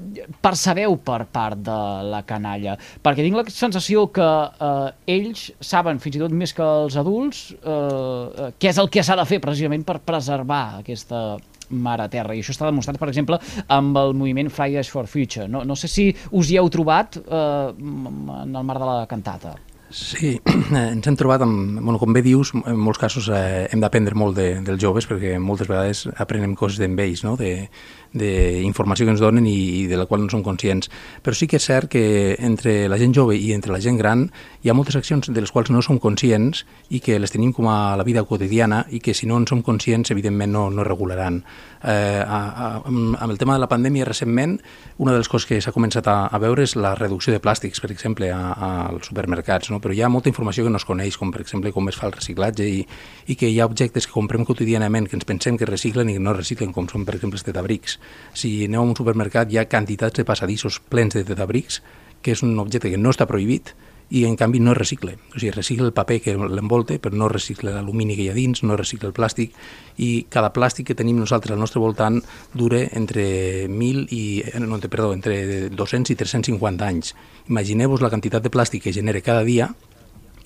percebeu 0.42 0.94
per 1.02 1.24
part 1.32 1.58
de 1.66 1.78
la 2.06 2.22
canalla? 2.26 2.76
Perquè 3.02 3.24
tinc 3.24 3.38
la 3.38 3.44
sensació 3.50 4.06
que 4.14 4.26
eh, 4.26 5.16
ells 5.16 5.48
saben, 5.58 5.98
fins 6.02 6.18
i 6.18 6.22
tot 6.22 6.34
més 6.34 6.54
que 6.56 6.66
els 6.84 6.98
adults, 7.00 7.48
eh 7.56 8.52
què 8.60 8.70
és 8.70 8.78
el 8.78 8.88
que 8.92 9.02
s'ha 9.04 9.16
de 9.18 9.24
fer 9.28 9.40
precisament 9.42 9.82
per 9.86 9.98
preservar 10.06 10.78
aquesta 10.80 11.36
mare 11.70 12.08
terra. 12.12 12.34
I 12.34 12.42
això 12.42 12.54
està 12.54 12.68
demostrat, 12.68 12.98
per 13.00 13.08
exemple, 13.10 13.38
amb 13.68 13.96
el 14.00 14.14
moviment 14.14 14.50
Fridays 14.50 14.90
for 14.92 15.08
Future. 15.10 15.48
No, 15.48 15.64
no 15.64 15.76
sé 15.78 15.90
si 15.90 16.08
us 16.32 16.50
hi 16.50 16.60
heu 16.60 16.70
trobat 16.72 17.18
eh, 17.20 17.72
en 17.76 18.52
el 18.52 18.62
marc 18.62 18.82
de 18.82 18.90
la 18.90 19.06
cantata. 19.10 19.56
Sí, 19.88 20.40
ens 20.74 21.06
hem 21.06 21.16
trobat 21.16 21.44
amb, 21.46 21.78
bueno, 21.78 21.98
com 22.02 22.10
bé 22.12 22.22
dius, 22.24 22.50
en 22.58 22.78
molts 22.82 22.98
casos 22.98 23.28
eh, 23.30 23.68
hem 23.70 23.82
d'aprendre 23.82 24.18
molt 24.18 24.34
de, 24.34 24.48
dels 24.66 24.80
joves 24.82 25.06
perquè 25.06 25.36
moltes 25.38 25.70
vegades 25.70 26.08
aprenem 26.18 26.56
coses 26.58 26.80
d'ells, 26.82 27.22
no? 27.22 27.36
de, 27.38 27.68
d'informació 28.16 29.06
que 29.06 29.14
ens 29.14 29.22
donen 29.22 29.46
i, 29.46 29.82
i 29.82 29.86
de 29.86 29.98
la 29.98 30.06
qual 30.06 30.22
no 30.24 30.30
som 30.32 30.42
conscients. 30.44 30.90
Però 31.22 31.36
sí 31.36 31.48
que 31.50 31.60
és 31.60 31.66
cert 31.68 31.90
que 31.92 32.34
entre 32.38 32.88
la 32.90 32.98
gent 33.00 33.14
jove 33.14 33.36
i 33.36 33.52
entre 33.54 33.74
la 33.74 33.80
gent 33.82 33.98
gran 34.00 34.26
hi 34.62 34.70
ha 34.70 34.76
moltes 34.76 34.96
accions 34.98 35.30
de 35.30 35.40
les 35.40 35.52
quals 35.52 35.70
no 35.70 35.82
som 35.84 36.00
conscients 36.02 36.64
i 36.90 37.00
que 37.04 37.20
les 37.20 37.32
tenim 37.32 37.52
com 37.56 37.68
a 37.70 37.96
la 37.98 38.06
vida 38.06 38.24
quotidiana 38.24 38.84
i 38.90 39.00
que 39.00 39.14
si 39.14 39.26
no 39.26 39.38
en 39.38 39.46
som 39.46 39.62
conscients 39.62 40.10
evidentment 40.10 40.52
no, 40.52 40.68
no 40.70 40.84
regularan. 40.84 41.42
Eh, 41.82 42.22
a, 42.26 42.40
a, 42.50 42.68
amb 42.88 43.30
el 43.30 43.38
tema 43.38 43.54
de 43.54 43.62
la 43.62 43.68
pandèmia 43.70 44.06
recentment 44.08 44.56
una 44.98 45.12
de 45.12 45.20
les 45.20 45.28
coses 45.28 45.46
que 45.46 45.60
s'ha 45.60 45.74
començat 45.74 46.08
a, 46.10 46.16
a 46.26 46.40
veure 46.42 46.64
és 46.64 46.74
la 46.76 46.94
reducció 46.96 47.34
de 47.34 47.42
plàstics, 47.42 47.82
per 47.82 47.92
exemple, 47.92 48.32
als 48.32 49.10
supermercats, 49.10 49.70
no? 49.70 49.75
Però 49.82 49.94
hi 49.94 50.02
ha 50.02 50.10
molta 50.12 50.30
informació 50.30 50.64
que 50.64 50.72
no 50.72 50.80
es 50.80 50.86
coneix, 50.88 51.18
com 51.20 51.32
per 51.34 51.42
exemple 51.44 51.72
com 51.74 51.88
es 51.90 51.98
fa 51.98 52.08
el 52.10 52.14
reciclatge 52.16 52.66
i, 52.66 52.82
i 53.26 53.36
que 53.38 53.50
hi 53.50 53.60
ha 53.60 53.68
objectes 53.68 54.06
que 54.06 54.14
comprem 54.14 54.46
quotidianament 54.48 55.08
que 55.10 55.16
ens 55.18 55.28
pensem 55.28 55.58
que 55.58 55.68
reciclen 55.68 56.10
i 56.10 56.16
que 56.16 56.22
no 56.22 56.34
reciclen, 56.36 56.72
com 56.76 56.88
són 56.90 57.06
per 57.08 57.16
exemple 57.18 57.40
els 57.40 57.46
tetabrics. 57.46 57.98
Si 58.34 58.52
aneu 58.66 58.84
a 58.84 58.90
un 58.90 58.96
supermercat 58.98 59.52
hi 59.52 59.60
ha 59.60 59.68
quantitats 59.70 60.18
de 60.20 60.26
passadissos 60.28 60.80
plens 60.90 61.18
de 61.18 61.24
tetabrics, 61.28 61.82
que 62.22 62.34
és 62.34 62.42
un 62.42 62.58
objecte 62.58 62.90
que 62.90 62.98
no 62.98 63.12
està 63.14 63.28
prohibit, 63.28 63.74
i 64.10 64.24
en 64.24 64.36
canvi 64.36 64.60
no 64.62 64.74
recicle. 64.74 65.16
O 65.34 65.40
sigui, 65.40 65.50
recicla 65.50 65.86
el 65.88 65.94
paper 65.94 66.20
que 66.22 66.34
l'envolta, 66.36 66.94
però 67.02 67.16
no 67.18 67.28
recicla 67.28 67.72
l'alumini 67.74 68.14
que 68.14 68.26
hi 68.26 68.28
ha 68.30 68.36
dins, 68.36 68.62
no 68.62 68.78
recicla 68.78 69.10
el 69.10 69.16
plàstic, 69.16 69.56
i 69.98 70.26
cada 70.30 70.52
plàstic 70.54 70.90
que 70.90 70.98
tenim 70.98 71.18
nosaltres 71.18 71.56
al 71.56 71.62
nostre 71.62 71.82
voltant 71.82 72.20
dura 72.54 72.84
entre 72.92 73.66
1.000 73.66 74.06
i, 74.14 74.22
eh, 74.46 74.60
no, 74.62 74.78
perdó, 74.78 75.10
entre 75.16 75.68
200 75.70 76.14
i 76.14 76.18
350 76.22 76.86
anys. 76.86 77.16
Imagineu-vos 77.50 78.04
la 78.04 78.12
quantitat 78.12 78.46
de 78.46 78.52
plàstic 78.54 78.86
que 78.86 78.94
genera 78.94 79.24
cada 79.24 79.42
dia 79.42 79.72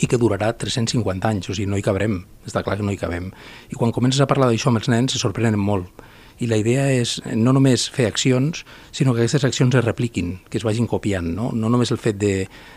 i 0.01 0.09
que 0.09 0.17
durarà 0.17 0.55
350 0.57 1.29
anys, 1.29 1.51
o 1.51 1.55
sigui, 1.55 1.69
no 1.69 1.77
hi 1.77 1.85
cabrem, 1.85 2.23
està 2.49 2.65
clar 2.65 2.79
que 2.81 2.87
no 2.87 2.95
hi 2.95 3.01
cabem. 3.01 3.29
I 3.69 3.77
quan 3.77 3.93
comences 3.93 4.23
a 4.25 4.29
parlar 4.31 4.49
d'això 4.49 4.73
amb 4.73 4.81
els 4.81 4.89
nens 4.89 5.13
se 5.13 5.21
sorprenen 5.21 5.61
molt, 5.61 5.93
i 6.41 6.49
la 6.49 6.59
idea 6.61 6.87
és 6.93 7.19
no 7.37 7.53
només 7.53 7.87
fer 7.93 8.07
accions, 8.09 8.65
sinó 8.97 9.13
que 9.13 9.23
aquestes 9.23 9.45
accions 9.45 9.77
es 9.77 9.85
repliquin, 9.85 10.39
que 10.49 10.59
es 10.59 10.65
vagin 10.65 10.89
copiant, 10.91 11.29
no? 11.37 11.51
No 11.53 11.71
només 11.73 11.93
el 11.93 12.01
fet 12.01 12.19
de, 12.21 12.35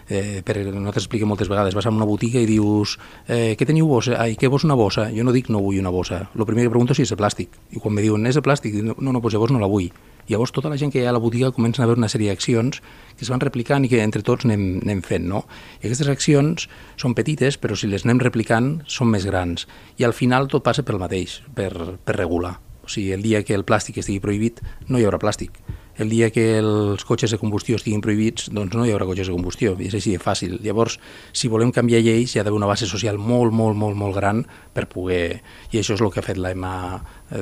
eh, 0.10 0.42
per 0.46 0.58
nosaltres 0.66 1.08
expliquem 1.08 1.32
moltes 1.32 1.52
vegades, 1.52 1.76
vas 1.76 1.88
a 1.88 1.94
una 1.96 2.08
botiga 2.08 2.44
i 2.44 2.50
dius 2.50 2.98
eh, 3.28 3.56
què 3.58 3.68
teniu 3.68 3.88
bossa? 3.88 4.20
Ai, 4.20 4.36
què 4.40 4.52
vols 4.52 4.68
una 4.68 4.78
bossa? 4.80 5.10
Jo 5.16 5.24
no 5.24 5.36
dic 5.36 5.50
no 5.50 5.64
vull 5.64 5.80
una 5.80 5.94
bossa, 5.94 6.26
el 6.36 6.46
primer 6.46 6.68
que 6.68 6.74
pregunto 6.76 6.94
és 6.94 7.02
si 7.02 7.08
és 7.08 7.16
de 7.16 7.20
plàstic, 7.20 7.56
i 7.72 7.80
quan 7.80 7.96
me 7.96 8.04
diuen 8.04 8.28
és 8.28 8.36
de 8.36 8.44
plàstic, 8.44 8.76
no, 8.84 8.98
no, 9.00 9.22
pues 9.22 9.36
llavors 9.36 9.56
no 9.56 9.64
la 9.64 9.72
vull. 9.72 9.92
Llavors 10.28 10.54
tota 10.56 10.70
la 10.72 10.78
gent 10.80 10.92
que 10.92 11.02
hi 11.02 11.06
ha 11.08 11.12
a 11.12 11.16
la 11.16 11.20
botiga 11.20 11.52
comença 11.52 11.84
a 11.84 11.88
veure 11.90 12.00
una 12.00 12.08
sèrie 12.12 12.32
d'accions 12.32 12.80
que 12.80 13.26
es 13.26 13.32
van 13.32 13.44
replicant 13.44 13.84
i 13.84 13.92
que 13.92 14.00
entre 14.00 14.24
tots 14.24 14.48
anem, 14.48 14.80
anem 14.86 15.04
fent. 15.04 15.28
No? 15.28 15.44
I 15.82 15.90
aquestes 15.90 16.12
accions 16.12 16.70
són 16.96 17.16
petites, 17.18 17.60
però 17.60 17.76
si 17.76 17.92
les 17.92 18.08
anem 18.08 18.24
replicant 18.24 18.78
són 18.88 19.12
més 19.12 19.28
grans. 19.28 19.68
I 20.00 20.08
al 20.08 20.16
final 20.16 20.48
tot 20.48 20.64
passa 20.64 20.88
pel 20.88 21.02
mateix, 21.02 21.42
per, 21.56 21.74
per 22.00 22.22
regular. 22.22 22.56
O 22.84 22.92
sigui, 22.92 23.14
el 23.16 23.24
dia 23.24 23.44
que 23.48 23.56
el 23.56 23.66
plàstic 23.68 24.02
estigui 24.04 24.22
prohibit, 24.24 24.62
no 24.90 25.00
hi 25.00 25.08
haurà 25.08 25.22
plàstic 25.22 25.64
el 25.98 26.10
dia 26.10 26.30
que 26.34 26.58
els 26.58 27.04
cotxes 27.06 27.32
de 27.32 27.38
combustió 27.38 27.78
estiguin 27.78 28.02
prohibits, 28.02 28.48
doncs 28.54 28.74
no 28.74 28.86
hi 28.86 28.94
haurà 28.94 29.06
cotxes 29.06 29.30
de 29.30 29.36
combustió, 29.36 29.76
és 29.78 29.94
així 29.94 30.16
de 30.16 30.22
fàcil. 30.22 30.56
Llavors, 30.66 30.98
si 31.38 31.50
volem 31.54 31.72
canviar 31.74 32.02
lleis, 32.02 32.34
hi 32.34 32.42
ha 32.42 32.46
d'haver 32.46 32.58
una 32.58 32.70
base 32.70 32.90
social 32.90 33.20
molt, 33.22 33.54
molt, 33.54 33.78
molt, 33.78 33.98
molt 34.00 34.18
gran 34.18 34.42
per 34.74 34.88
poder... 34.90 35.42
I 35.72 35.82
això 35.82 35.94
és 35.98 36.02
el 36.02 36.10
que 36.14 36.22
ha 36.22 36.26
fet 36.26 36.42
l'EMA 36.42 36.74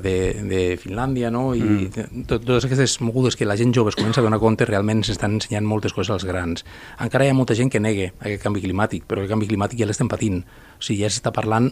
de, 0.04 0.16
de 0.52 0.62
Finlàndia, 0.82 1.32
no? 1.32 1.52
I 1.56 1.64
mm. 1.64 2.26
tot, 2.28 2.44
totes 2.44 2.68
aquestes 2.68 3.00
mogudes 3.04 3.40
que 3.40 3.48
la 3.48 3.56
gent 3.60 3.72
jove 3.76 3.96
es 3.96 4.00
comença 4.00 4.20
a 4.20 4.28
donar 4.28 4.42
compte 4.44 4.68
realment 4.68 5.06
s'estan 5.08 5.40
ensenyant 5.40 5.68
moltes 5.68 5.96
coses 5.96 6.12
als 6.12 6.28
grans. 6.28 6.68
Encara 7.00 7.28
hi 7.28 7.32
ha 7.32 7.38
molta 7.38 7.56
gent 7.56 7.72
que 7.72 7.84
negue 7.84 8.12
aquest 8.20 8.44
canvi 8.44 8.64
climàtic, 8.68 9.08
però 9.08 9.24
el 9.24 9.32
canvi 9.32 9.48
climàtic 9.48 9.80
ja 9.80 9.88
l'estem 9.88 10.12
patint. 10.12 10.44
O 10.76 10.84
sigui, 10.84 11.06
ja 11.06 11.12
s'està 11.12 11.32
parlant 11.36 11.72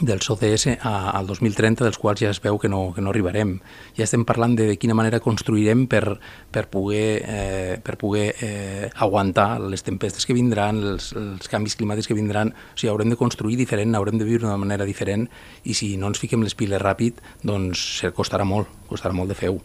dels 0.00 0.28
ODS 0.30 0.66
a, 0.80 1.10
al 1.14 1.26
2030, 1.26 1.84
dels 1.86 1.98
quals 2.02 2.20
ja 2.24 2.30
es 2.34 2.40
veu 2.42 2.58
que 2.58 2.68
no, 2.68 2.88
que 2.94 3.02
no 3.04 3.12
arribarem. 3.12 3.56
Ja 3.94 4.06
estem 4.06 4.24
parlant 4.26 4.56
de, 4.58 4.66
de 4.72 4.76
quina 4.80 4.96
manera 4.98 5.20
construirem 5.22 5.86
per, 5.90 6.16
per 6.54 6.66
poder, 6.72 7.08
eh, 7.22 7.76
per 7.84 7.96
poder 8.00 8.24
eh, 8.42 8.88
aguantar 9.06 9.60
les 9.62 9.86
tempestes 9.86 10.26
que 10.26 10.36
vindran, 10.36 10.82
els, 10.94 11.12
els 11.18 11.50
canvis 11.50 11.78
climàtics 11.78 12.10
que 12.10 12.18
vindran. 12.18 12.54
O 12.74 12.78
sigui, 12.78 12.90
haurem 12.90 13.12
de 13.14 13.20
construir 13.20 13.58
diferent, 13.60 13.94
haurem 13.94 14.18
de 14.18 14.26
viure 14.26 14.46
d'una 14.46 14.58
manera 14.60 14.88
diferent 14.88 15.28
i 15.64 15.78
si 15.78 15.94
no 16.00 16.10
ens 16.10 16.22
fiquem 16.22 16.42
les 16.42 16.58
piles 16.58 16.82
ràpid, 16.82 17.22
doncs 17.46 18.02
costarà 18.16 18.46
molt, 18.48 18.72
costarà 18.90 19.14
molt 19.14 19.30
de 19.30 19.38
fer-ho. 19.38 19.62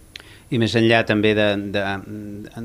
I 0.50 0.58
més 0.58 0.74
enllà 0.78 1.04
també 1.06 1.36
de, 1.38 1.48
de, 1.74 1.84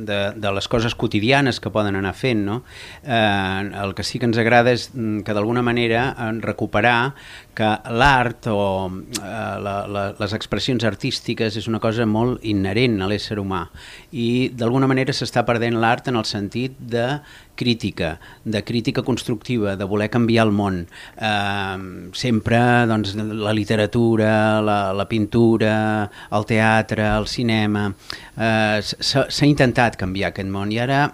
de, 0.09 0.19
de 0.41 0.53
les 0.57 0.69
coses 0.73 0.95
quotidianes 0.97 1.61
que 1.61 1.73
poden 1.73 1.99
anar 1.99 2.15
fent, 2.17 2.41
no? 2.47 2.63
eh, 3.05 3.71
el 3.83 3.93
que 3.97 4.07
sí 4.09 4.21
que 4.21 4.29
ens 4.31 4.41
agrada 4.41 4.73
és 4.73 4.89
mm, 4.95 5.21
que 5.27 5.37
d'alguna 5.37 5.63
manera 5.65 6.07
recuperar 6.41 7.13
que 7.57 7.71
l'art 7.95 8.49
o 8.51 8.91
eh, 8.91 9.23
la, 9.23 9.77
la, 9.87 10.05
les 10.19 10.35
expressions 10.37 10.85
artístiques 10.85 11.57
és 11.61 11.69
una 11.71 11.81
cosa 11.83 12.07
molt 12.07 12.45
inherent 12.45 13.01
a 13.03 13.09
l'ésser 13.11 13.39
humà 13.41 13.65
i 14.13 14.51
d'alguna 14.55 14.89
manera 14.91 15.15
s'està 15.15 15.45
perdent 15.47 15.79
l'art 15.81 16.11
en 16.11 16.21
el 16.21 16.27
sentit 16.29 16.77
de 16.79 17.07
crítica, 17.55 18.19
de 18.45 18.65
crítica 18.65 19.03
constructiva, 19.03 19.77
de 19.77 19.85
voler 19.87 20.11
canviar 20.11 20.49
el 20.49 20.53
món. 20.53 20.81
Eh, 21.17 22.11
sempre 22.13 22.59
doncs, 22.91 23.15
la 23.15 23.55
literatura, 23.55 24.61
la, 24.61 24.79
la 24.93 25.09
pintura, 25.09 26.11
el 26.31 26.47
teatre, 26.51 27.07
el 27.15 27.31
cinema... 27.31 27.89
Eh, 28.35 28.83
S'ha 29.05 29.47
intentat 29.47 29.95
canviar 30.01 30.33
aquest 30.33 30.49
món 30.51 30.73
i 30.75 30.81
ara 30.83 31.05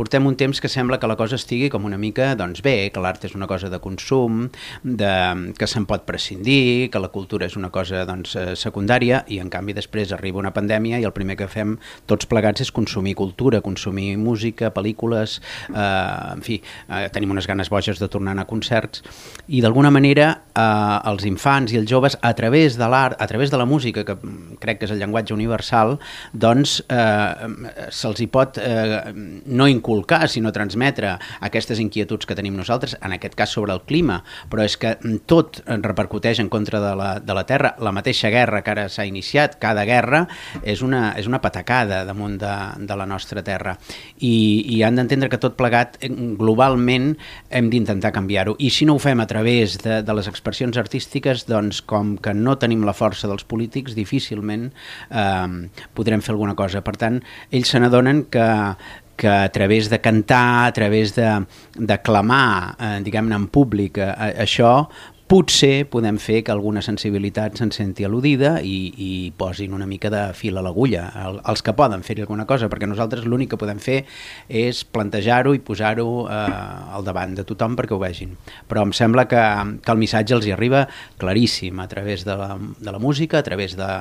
portem 0.00 0.24
un 0.24 0.36
temps 0.40 0.62
que 0.64 0.68
sembla 0.72 0.96
que 0.96 1.08
la 1.10 1.16
cosa 1.20 1.36
estigui 1.36 1.68
com 1.68 1.84
una 1.84 1.98
mica 2.00 2.30
doncs 2.38 2.62
bé, 2.64 2.88
que 2.88 3.02
l'art 3.04 3.26
és 3.28 3.34
una 3.36 3.44
cosa 3.50 3.68
de 3.68 3.76
consum, 3.84 4.46
de, 4.80 5.10
que 5.58 5.68
se'n 5.68 5.84
pot 5.84 6.06
prescindir, 6.08 6.88
que 6.88 7.02
la 7.02 7.10
cultura 7.12 7.44
és 7.44 7.56
una 7.60 7.68
cosa 7.74 8.06
doncs, 8.08 8.32
eh, 8.40 8.54
secundària 8.56 9.20
i 9.28 9.42
en 9.44 9.50
canvi 9.52 9.74
després 9.76 10.14
arriba 10.16 10.40
una 10.40 10.54
pandèmia 10.56 11.02
i 11.02 11.04
el 11.04 11.12
primer 11.12 11.36
que 11.36 11.50
fem 11.52 11.76
tots 12.08 12.30
plegats 12.30 12.64
és 12.64 12.72
consumir 12.72 13.12
cultura, 13.18 13.60
consumir 13.60 14.14
música, 14.16 14.72
pel·lícules, 14.72 15.36
eh, 15.68 15.84
en 16.32 16.40
fi, 16.48 16.62
eh, 16.88 17.02
tenim 17.12 17.36
unes 17.36 17.50
ganes 17.50 17.68
boges 17.68 18.00
de 18.00 18.08
tornar 18.08 18.38
a 18.40 18.48
concerts 18.48 19.04
i 19.48 19.60
d'alguna 19.60 19.92
manera 19.92 20.30
eh, 20.54 21.10
els 21.10 21.26
infants 21.28 21.72
i 21.72 21.80
els 21.80 21.88
joves 21.90 22.16
a 22.20 22.32
través 22.38 22.76
de 22.80 22.88
l'art, 22.90 23.16
a 23.20 23.26
través 23.30 23.50
de 23.50 23.58
la 23.60 23.66
música, 23.66 24.04
que 24.04 24.16
crec 24.60 24.80
que 24.80 24.88
és 24.88 24.94
el 24.94 25.00
llenguatge 25.02 25.34
universal, 25.34 25.96
doncs 26.32 26.80
eh, 26.88 27.88
se'ls 27.94 28.20
hi 28.20 28.28
pot 28.30 28.58
eh, 28.60 29.12
no 29.46 29.68
inculcar 29.70 30.26
sinó 30.28 30.52
transmetre 30.52 31.16
aquestes 31.40 31.80
inquietuds 31.82 32.26
que 32.26 32.36
tenim 32.38 32.56
nosaltres, 32.58 32.96
en 33.00 33.14
aquest 33.16 33.36
cas 33.38 33.52
sobre 33.54 33.74
el 33.74 33.82
clima, 33.86 34.20
però 34.50 34.64
és 34.66 34.76
que 34.80 34.96
tot 35.30 35.60
repercuteix 35.66 36.40
en 36.42 36.50
contra 36.52 36.80
de 36.82 36.94
la, 36.96 37.10
de 37.20 37.36
la 37.36 37.44
Terra. 37.46 37.74
La 37.80 37.92
mateixa 37.94 38.30
guerra 38.32 38.62
que 38.64 38.74
ara 38.74 38.88
s'ha 38.92 39.06
iniciat, 39.08 39.58
cada 39.62 39.84
guerra 39.88 40.24
és 40.62 40.82
una, 40.82 41.10
és 41.18 41.28
una 41.30 41.40
patacada 41.42 42.02
damunt 42.08 42.38
de, 42.40 42.54
de 42.86 42.98
la 42.98 43.06
nostra 43.08 43.44
Terra. 43.46 43.76
I, 44.18 44.34
i 44.76 44.82
han 44.86 44.98
d'entendre 44.98 45.30
que 45.30 45.40
tot 45.40 45.56
plegat, 45.58 45.98
globalment, 46.40 47.12
hem 47.50 47.70
d'intentar 47.72 48.12
canviar-ho. 48.14 48.56
I 48.58 48.70
si 48.74 48.88
no 48.88 48.96
ho 48.96 49.02
fem 49.02 49.20
a 49.20 49.28
través 49.30 49.78
de, 49.82 50.00
de 50.06 50.16
les 50.16 50.28
expressions 50.40 50.80
artístiques, 50.80 51.44
doncs 51.48 51.82
com 51.84 52.16
que 52.16 52.32
no 52.34 52.56
tenim 52.58 52.86
la 52.88 52.96
força 52.96 53.28
dels 53.28 53.44
polítics, 53.44 53.94
difícilment 53.98 54.70
eh, 55.12 55.68
podrem 55.94 56.24
fer 56.24 56.34
alguna 56.34 56.56
cosa. 56.56 56.80
Per 56.86 56.96
tant, 56.96 57.20
ells 57.52 57.70
se 57.70 57.82
n'adonen 57.82 58.24
que, 58.32 58.48
que 59.20 59.28
a 59.28 59.52
través 59.52 59.92
de 59.92 60.00
cantar, 60.00 60.66
a 60.66 60.72
través 60.72 61.14
de, 61.14 61.28
de 61.76 62.00
clamar, 62.00 62.74
eh, 62.80 62.98
diguem-ne, 63.04 63.36
en 63.36 63.48
públic, 63.52 64.00
eh, 64.00 64.32
això 64.48 64.72
potser 65.30 65.84
podem 65.86 66.16
fer 66.18 66.40
que 66.42 66.50
alguna 66.50 66.80
sensibilitat 66.82 67.54
se'n 67.60 67.70
senti 67.70 68.02
al·ludida 68.02 68.56
i, 68.66 68.90
i 68.98 69.10
posin 69.38 69.76
una 69.76 69.86
mica 69.86 70.10
de 70.10 70.24
fil 70.34 70.58
a 70.58 70.64
l'agulla, 70.66 71.04
el, 71.22 71.38
els 71.52 71.62
que 71.62 71.74
poden 71.78 72.02
fer-hi 72.02 72.24
alguna 72.24 72.48
cosa, 72.50 72.66
perquè 72.72 72.88
nosaltres 72.90 73.28
l'únic 73.30 73.52
que 73.52 73.60
podem 73.60 73.78
fer 73.78 74.00
és 74.48 74.80
plantejar-ho 74.82 75.54
i 75.54 75.62
posar-ho 75.62 76.08
eh, 76.26 76.40
al 76.96 77.06
davant 77.06 77.36
de 77.38 77.44
tothom 77.46 77.76
perquè 77.78 77.94
ho 77.94 78.00
vegin. 78.02 78.34
Però 78.66 78.82
em 78.88 78.94
sembla 78.96 79.28
que, 79.30 79.44
que 79.84 79.94
el 79.94 80.02
missatge 80.02 80.34
els 80.34 80.48
hi 80.50 80.54
arriba 80.56 80.88
claríssim 81.22 81.78
a 81.78 81.86
través 81.86 82.26
de 82.26 82.34
la, 82.40 82.56
de 82.58 82.90
la 82.90 82.98
música, 82.98 83.38
a 83.38 83.46
través 83.46 83.78
de, 83.78 83.92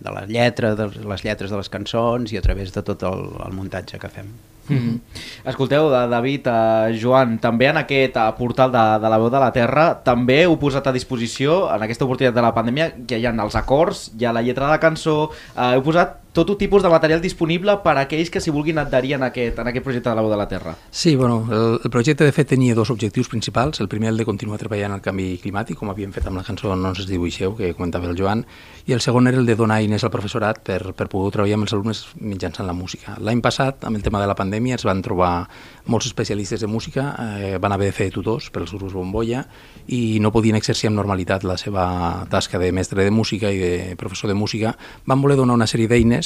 de 0.00 0.16
la 0.16 0.24
lletra, 0.32 0.72
de 0.80 0.88
les 0.96 1.26
lletres 1.28 1.52
de 1.52 1.60
les 1.60 1.68
cançons 1.68 2.32
i 2.32 2.40
a 2.40 2.46
través 2.46 2.72
de 2.72 2.80
tot 2.88 3.04
el, 3.04 3.28
el 3.44 3.52
muntatge 3.52 4.00
que 4.00 4.12
fem. 4.16 4.32
Mm 4.70 4.78
-hmm. 4.78 5.48
Escolteu, 5.50 5.90
David, 5.90 6.46
uh, 6.46 7.00
Joan, 7.02 7.38
també 7.38 7.66
en 7.66 7.76
aquest 7.76 8.16
uh, 8.16 8.30
portal 8.38 8.70
de, 8.70 8.84
de 9.02 9.08
la 9.08 9.18
veu 9.18 9.30
de 9.30 9.40
la 9.40 9.52
Terra, 9.52 9.94
també 10.04 10.42
heu 10.44 10.56
posat 10.56 10.86
a 10.86 10.92
disposició, 10.92 11.68
en 11.74 11.82
aquesta 11.82 12.04
oportunitat 12.04 12.34
de 12.34 12.42
la 12.42 12.54
pandèmia, 12.54 12.92
que 13.06 13.18
hi 13.18 13.26
ha 13.26 13.34
els 13.42 13.56
acords, 13.56 14.12
hi 14.18 14.24
ha 14.24 14.32
la 14.32 14.42
lletra 14.42 14.66
de 14.66 14.70
la 14.70 14.80
cançó, 14.80 15.30
uh, 15.56 15.74
heu 15.74 15.82
posat 15.82 16.29
tot 16.32 16.50
un 16.50 16.58
tipus 16.58 16.82
de 16.82 16.88
material 16.88 17.20
disponible 17.20 17.74
per 17.82 17.96
a 17.96 18.04
aquells 18.06 18.30
que 18.30 18.40
s'hi 18.40 18.52
vulguin 18.54 18.78
adherir 18.78 19.16
en 19.16 19.24
aquest, 19.26 19.58
en 19.58 19.66
aquest 19.66 19.84
projecte 19.84 20.10
de 20.10 20.14
la 20.14 20.22
veu 20.22 20.30
de 20.30 20.38
la 20.38 20.46
Terra. 20.48 20.76
Sí, 20.90 21.16
bueno, 21.16 21.48
el, 21.50 21.80
el 21.82 21.90
projecte 21.90 22.24
de 22.24 22.32
fet 22.32 22.52
tenia 22.52 22.74
dos 22.74 22.90
objectius 22.90 23.28
principals. 23.28 23.80
El 23.80 23.88
primer, 23.88 24.10
el 24.10 24.20
de 24.20 24.26
continuar 24.28 24.58
treballant 24.60 24.94
el 24.94 25.02
canvi 25.02 25.32
climàtic, 25.42 25.78
com 25.80 25.90
havíem 25.90 26.12
fet 26.14 26.28
amb 26.30 26.38
la 26.38 26.44
cançó 26.46 26.76
No 26.76 26.92
ens 26.94 27.06
dibuixeu, 27.08 27.56
que 27.58 27.72
comentava 27.74 28.06
el 28.06 28.16
Joan, 28.18 28.44
i 28.86 28.94
el 28.94 29.02
segon 29.02 29.26
era 29.26 29.40
el 29.40 29.46
de 29.46 29.56
donar 29.58 29.80
eines 29.82 30.04
al 30.06 30.12
professorat 30.14 30.62
per, 30.62 30.94
per 30.94 31.08
poder 31.10 31.32
treballar 31.34 31.58
amb 31.58 31.66
els 31.66 31.74
alumnes 31.74 32.04
mitjançant 32.20 32.66
la 32.66 32.76
música. 32.76 33.16
L'any 33.18 33.42
passat, 33.42 33.82
amb 33.84 33.98
el 33.98 34.06
tema 34.06 34.22
de 34.22 34.30
la 34.30 34.38
pandèmia, 34.38 34.78
es 34.78 34.86
van 34.86 35.02
trobar 35.02 35.48
molts 35.90 36.06
especialistes 36.06 36.62
de 36.62 36.70
música, 36.70 37.10
eh, 37.40 37.58
van 37.58 37.74
haver 37.74 37.90
de 37.90 37.96
fer 37.96 38.10
tutors 38.14 38.50
pels 38.54 38.70
grups 38.76 38.94
bombolla 38.94 39.42
i 39.90 40.20
no 40.22 40.30
podien 40.30 40.54
exercir 40.54 40.90
amb 40.90 41.00
normalitat 41.00 41.42
la 41.44 41.58
seva 41.58 42.26
tasca 42.30 42.60
de 42.62 42.70
mestre 42.72 43.02
de 43.02 43.10
música 43.10 43.50
i 43.50 43.58
de 43.58 43.96
professor 43.98 44.30
de 44.30 44.38
música. 44.38 44.76
Van 45.06 45.22
voler 45.22 45.36
donar 45.36 45.58
una 45.58 45.66
sèrie 45.66 45.90
d'eines 45.90 46.19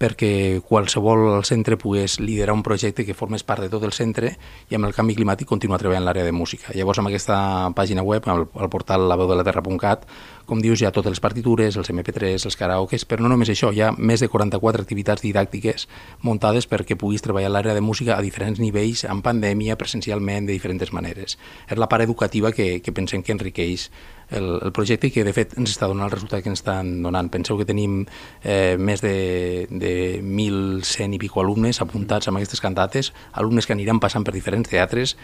perquè 0.00 0.62
qualsevol 0.64 1.42
centre 1.44 1.76
pogués 1.76 2.16
liderar 2.24 2.54
un 2.56 2.62
projecte 2.64 3.04
que 3.04 3.16
formés 3.16 3.44
part 3.44 3.60
de 3.60 3.68
tot 3.68 3.84
el 3.84 3.92
centre 3.92 4.30
i 4.70 4.76
amb 4.76 4.88
el 4.88 4.94
canvi 4.96 5.18
climàtic 5.18 5.48
continuar 5.50 5.76
treballant 5.82 6.06
l'àrea 6.06 6.24
de 6.24 6.32
música. 6.32 6.72
Llavors, 6.72 7.02
amb 7.02 7.10
aquesta 7.10 7.36
pàgina 7.76 8.04
web, 8.06 8.24
al, 8.32 8.46
al 8.48 8.70
portal 8.72 9.04
laveudelatterra.cat, 9.10 10.06
com 10.48 10.62
dius, 10.64 10.80
hi 10.80 10.88
ha 10.88 10.92
totes 10.94 11.12
les 11.12 11.20
partitures, 11.20 11.76
els 11.76 11.92
MP3, 11.92 12.46
els 12.48 12.56
karaokes, 12.56 13.04
però 13.04 13.26
no 13.26 13.32
només 13.32 13.52
això, 13.52 13.74
hi 13.76 13.82
ha 13.84 13.90
més 13.92 14.24
de 14.24 14.30
44 14.32 14.86
activitats 14.86 15.22
didàctiques 15.22 15.86
muntades 16.24 16.66
perquè 16.70 16.96
puguis 16.96 17.22
treballar 17.22 17.52
l'àrea 17.52 17.76
de 17.76 17.84
música 17.84 18.16
a 18.16 18.24
diferents 18.24 18.58
nivells, 18.58 19.04
en 19.04 19.20
pandèmia, 19.26 19.76
presencialment, 19.76 20.48
de 20.48 20.56
diferents 20.56 20.94
maneres. 20.96 21.36
És 21.68 21.76
la 21.76 21.90
part 21.92 22.08
educativa 22.08 22.54
que, 22.56 22.80
que 22.80 22.96
pensem 22.96 23.22
que 23.22 23.36
enriqueix 23.36 23.90
el, 24.30 24.48
el 24.62 24.72
projecte 24.72 25.08
i 25.08 25.14
que 25.14 25.24
de 25.26 25.34
fet 25.36 25.56
ens 25.58 25.74
està 25.74 25.88
donant 25.90 26.08
el 26.08 26.14
resultat 26.14 26.42
que 26.44 26.50
ens 26.52 26.62
estan 26.62 27.00
donant. 27.04 27.30
Penseu 27.32 27.58
que 27.58 27.66
tenim 27.68 28.02
eh, 28.42 28.76
més 28.78 29.02
de, 29.04 29.66
de 29.70 29.92
1.100 30.22 31.16
i 31.16 31.20
pico 31.22 31.42
alumnes 31.42 31.82
apuntats 31.82 32.30
amb 32.30 32.40
aquestes 32.40 32.62
cantates, 32.62 33.12
alumnes 33.32 33.66
que 33.66 33.76
aniran 33.76 34.00
passant 34.02 34.26
per 34.26 34.34
diferents 34.36 34.70
teatres, 34.70 35.16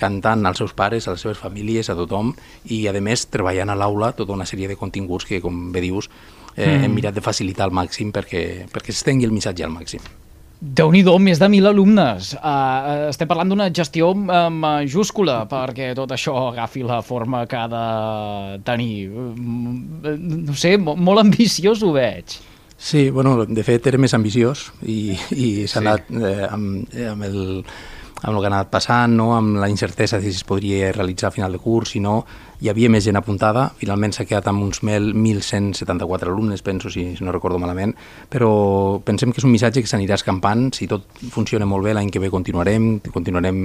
cantant 0.00 0.46
als 0.46 0.60
seus 0.62 0.72
pares, 0.76 1.08
a 1.08 1.16
les 1.16 1.24
seves 1.26 1.40
famílies, 1.40 1.90
a 1.90 1.98
tothom, 1.98 2.32
i 2.72 2.86
a 2.88 2.94
més 3.00 3.26
treballant 3.32 3.72
a 3.72 3.76
l'aula 3.76 4.14
tota 4.16 4.36
una 4.36 4.48
sèrie 4.48 4.70
de 4.70 4.78
continguts 4.80 5.28
que, 5.28 5.42
com 5.44 5.68
bé 5.74 5.84
dius, 5.84 6.08
eh, 6.56 6.66
mm. 6.66 6.84
hem 6.84 6.98
mirat 7.00 7.16
de 7.16 7.24
facilitar 7.24 7.68
al 7.68 7.76
màxim 7.76 8.12
perquè, 8.14 8.66
perquè 8.72 8.94
s'estengui 8.94 9.28
el 9.28 9.36
missatge 9.36 9.66
al 9.66 9.74
màxim 9.74 10.04
déu 10.60 10.90
nhi 10.92 11.00
més 11.18 11.40
de 11.40 11.48
mil 11.48 11.66
alumnes. 11.66 12.34
Uh, 12.36 13.08
estem 13.08 13.28
parlant 13.28 13.48
d'una 13.48 13.70
gestió 13.72 14.12
majúscula 14.14 15.46
perquè 15.48 15.94
tot 15.96 16.12
això 16.12 16.50
agafi 16.50 16.84
la 16.84 17.00
forma 17.02 17.46
que 17.46 17.56
ha 17.56 17.66
de 17.68 18.62
tenir. 18.64 19.08
Uh, 19.08 20.14
no 20.46 20.54
sé, 20.54 20.76
molt 20.76 21.24
ambiciós 21.24 21.82
ho 21.82 21.92
veig. 21.96 22.38
Sí, 22.80 23.10
bueno, 23.10 23.44
de 23.44 23.62
fet 23.62 23.86
era 23.90 23.98
més 24.00 24.14
ambiciós 24.16 24.70
i, 24.88 25.12
i 25.36 25.66
s'ha 25.68 25.80
sí. 25.80 25.84
anat 25.84 26.06
eh, 26.16 26.46
amb, 26.48 26.94
amb 27.10 27.26
el 27.26 27.40
amb 28.22 28.36
el 28.36 28.40
que 28.40 28.48
ha 28.48 28.52
anat 28.52 28.70
passant, 28.72 29.16
no? 29.16 29.32
amb 29.36 29.58
la 29.60 29.68
incertesa 29.72 30.20
de 30.20 30.28
si 30.28 30.40
es 30.42 30.46
podria 30.46 30.92
realitzar 30.92 31.30
a 31.30 31.34
final 31.34 31.52
de 31.52 31.60
curs, 31.62 31.94
si 31.94 32.00
no, 32.04 32.20
hi 32.60 32.68
havia 32.68 32.90
més 32.92 33.04
gent 33.06 33.16
apuntada, 33.16 33.70
finalment 33.80 34.12
s'ha 34.12 34.26
quedat 34.28 34.50
amb 34.50 34.64
uns 34.66 34.82
1.174 34.84 36.28
alumnes, 36.28 36.62
penso, 36.62 36.92
si, 36.92 37.06
no 37.20 37.32
recordo 37.32 37.58
malament, 37.58 37.94
però 38.28 38.50
pensem 39.04 39.32
que 39.32 39.40
és 39.40 39.48
un 39.48 39.54
missatge 39.54 39.84
que 39.84 39.90
s'anirà 39.90 40.20
escampant, 40.20 40.68
si 40.76 40.90
tot 40.90 41.06
funciona 41.32 41.68
molt 41.68 41.88
bé, 41.88 41.96
l'any 41.96 42.12
que 42.12 42.20
ve 42.20 42.32
continuarem, 42.32 42.98
continuarem 43.10 43.62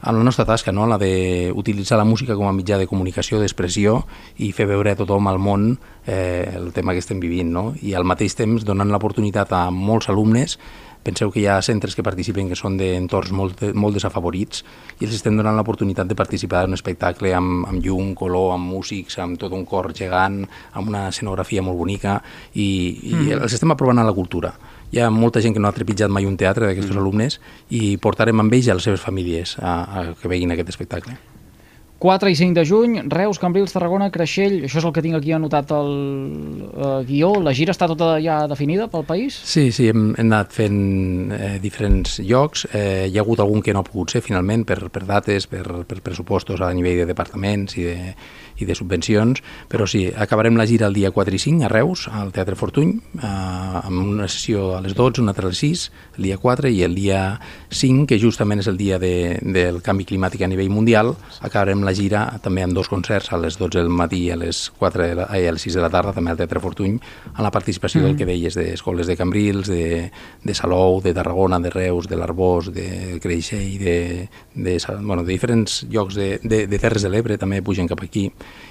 amb 0.00 0.16
la 0.16 0.24
nostra 0.24 0.46
tasca, 0.48 0.72
no? 0.72 0.86
la 0.88 0.96
d'utilitzar 1.00 1.98
la 2.00 2.08
música 2.08 2.36
com 2.36 2.48
a 2.48 2.54
mitjà 2.56 2.78
de 2.80 2.88
comunicació, 2.88 3.40
d'expressió 3.40 3.98
i 4.40 4.50
fer 4.56 4.66
veure 4.70 4.94
a 4.94 4.98
tothom 4.98 5.28
al 5.28 5.40
món 5.42 5.74
eh, 6.06 6.48
el 6.56 6.70
tema 6.72 6.94
que 6.96 7.02
estem 7.04 7.20
vivint. 7.20 7.52
No? 7.52 7.74
I 7.84 7.92
al 7.94 8.08
mateix 8.08 8.36
temps 8.38 8.64
donant 8.64 8.88
l'oportunitat 8.88 9.52
a 9.52 9.66
molts 9.74 10.08
alumnes 10.08 10.56
Penseu 11.02 11.30
que 11.32 11.40
hi 11.40 11.46
ha 11.48 11.62
centres 11.64 11.94
que 11.96 12.04
participen 12.04 12.50
que 12.50 12.58
són 12.58 12.76
d'entorns 12.76 13.30
molt, 13.32 13.62
molt 13.72 13.96
desafavorits 13.96 14.60
i 15.00 15.06
els 15.06 15.14
estem 15.16 15.38
donant 15.38 15.56
l'oportunitat 15.56 16.10
de 16.10 16.18
participar 16.18 16.66
en 16.66 16.74
un 16.74 16.78
espectacle 16.78 17.32
amb, 17.36 17.64
amb 17.70 17.80
llum, 17.80 18.12
color, 18.18 18.52
amb 18.56 18.68
músics, 18.68 19.16
amb 19.22 19.40
tot 19.40 19.56
un 19.56 19.64
cor 19.64 19.94
gegant, 19.96 20.42
amb 20.76 20.92
una 20.92 21.06
escenografia 21.08 21.64
molt 21.64 21.80
bonica 21.80 22.18
i, 22.52 22.68
i 23.12 23.14
mm. 23.16 23.40
els 23.40 23.56
estem 23.56 23.72
aprovant 23.72 24.02
a 24.02 24.04
la 24.04 24.16
cultura. 24.16 24.52
Hi 24.92 25.00
ha 25.00 25.08
molta 25.14 25.40
gent 25.40 25.56
que 25.56 25.62
no 25.62 25.70
ha 25.70 25.76
trepitjat 25.76 26.12
mai 26.12 26.28
un 26.28 26.36
teatre 26.36 26.68
d'aquests 26.68 26.92
mm. 26.92 27.00
alumnes 27.00 27.40
i 27.70 27.96
portarem 27.96 28.44
amb 28.44 28.60
ells 28.60 28.68
a 28.68 28.76
les 28.76 28.90
seves 28.90 29.00
famílies 29.00 29.56
a, 29.62 29.76
a 29.80 30.08
que 30.20 30.28
veguin 30.28 30.52
aquest 30.52 30.76
espectacle. 30.76 31.16
4 32.00 32.30
i 32.32 32.34
5 32.34 32.56
de 32.56 32.64
juny, 32.64 32.94
Reus, 33.12 33.38
Cambrils, 33.38 33.74
Tarragona, 33.76 34.08
Creixell, 34.10 34.62
això 34.64 34.80
és 34.80 34.86
el 34.88 34.92
que 34.96 35.02
tinc 35.04 35.18
aquí 35.18 35.34
anotat 35.36 35.68
al 35.76 35.90
eh, 35.92 36.92
guió, 37.04 37.34
la 37.44 37.52
gira 37.52 37.74
està 37.76 37.90
tota 37.90 38.14
ja 38.24 38.38
definida 38.48 38.86
pel 38.88 39.04
país? 39.04 39.36
Sí, 39.44 39.66
sí, 39.68 39.90
hem, 39.92 40.14
hem 40.14 40.30
anat 40.30 40.56
fent 40.56 40.78
eh, 41.36 41.50
diferents 41.60 42.16
llocs, 42.24 42.64
eh, 42.72 43.04
hi 43.04 43.18
ha 43.18 43.20
hagut 43.20 43.44
algun 43.44 43.60
que 43.60 43.76
no 43.76 43.84
ha 43.84 43.86
pogut 43.86 44.16
ser 44.16 44.24
finalment 44.24 44.64
per, 44.64 44.78
per 44.88 45.04
dates, 45.04 45.44
per, 45.50 45.64
per 45.84 46.00
pressupostos 46.00 46.64
a 46.64 46.72
nivell 46.72 47.02
de 47.02 47.10
departaments 47.12 47.76
i 47.76 47.84
de, 47.84 48.14
i 48.60 48.68
de 48.68 48.76
subvencions, 48.76 49.44
però 49.68 49.84
sí, 49.84 50.06
acabarem 50.08 50.56
la 50.56 50.66
gira 50.68 50.88
el 50.88 50.96
dia 50.96 51.12
4 51.12 51.36
i 51.36 51.42
5 51.44 51.68
a 51.68 51.72
Reus, 51.72 52.06
al 52.08 52.32
Teatre 52.32 52.56
Fortuny, 52.56 52.96
eh, 53.20 53.28
amb 53.84 54.00
una 54.06 54.28
sessió 54.28 54.78
a 54.78 54.80
les 54.80 54.96
12, 54.96 55.20
una 55.20 55.34
altra 55.34 55.48
a 55.48 55.52
les 55.52 55.60
6, 55.60 55.84
el 56.16 56.30
dia 56.30 56.40
4, 56.40 56.72
i 56.72 56.80
el 56.88 56.96
dia 56.96 57.22
5, 57.68 58.08
que 58.08 58.20
justament 58.24 58.64
és 58.64 58.72
el 58.72 58.80
dia 58.80 58.96
de, 59.02 59.36
del 59.42 59.82
canvi 59.84 60.08
climàtic 60.08 60.48
a 60.48 60.50
nivell 60.50 60.72
mundial, 60.72 61.12
acabarem 61.40 61.84
la 61.84 61.89
gira 61.96 62.22
també 62.42 62.64
amb 62.64 62.74
dos 62.76 62.88
concerts, 62.88 63.32
a 63.32 63.38
les 63.40 63.58
12 63.58 63.78
del 63.78 63.90
matí 63.92 64.24
i 64.26 64.30
a 64.34 64.38
les 64.40 64.68
4 64.78 65.06
de 65.06 65.18
la, 65.18 65.26
ai, 65.30 65.46
a 65.48 65.54
les 65.56 65.66
6 65.66 65.78
de 65.78 65.84
la 65.84 65.90
tarda, 65.92 66.14
també 66.16 66.32
al 66.32 66.40
Teatre 66.40 66.62
Fortuny, 66.62 66.96
amb 67.32 67.44
la 67.44 67.52
participació 67.54 68.00
mm. 68.00 68.06
del 68.06 68.16
que 68.18 68.28
deies 68.28 68.58
d'escoles 68.58 69.10
de 69.10 69.16
Cambrils, 69.18 69.68
de, 69.70 70.10
de 70.44 70.54
Salou, 70.54 71.00
de 71.04 71.14
Tarragona, 71.16 71.60
de 71.60 71.70
Reus, 71.74 72.08
de 72.10 72.18
l'Arbós, 72.20 72.72
de 72.74 73.20
Creixell, 73.22 73.78
de, 73.82 73.98
de, 74.54 74.78
bueno, 75.00 75.22
de 75.24 75.32
diferents 75.32 75.84
llocs 75.90 76.18
de, 76.18 76.32
de, 76.42 76.66
de 76.66 76.82
Terres 76.82 77.06
de 77.06 77.12
l'Ebre 77.12 77.38
també 77.40 77.62
pugen 77.62 77.88
cap 77.90 78.02
aquí 78.04 78.28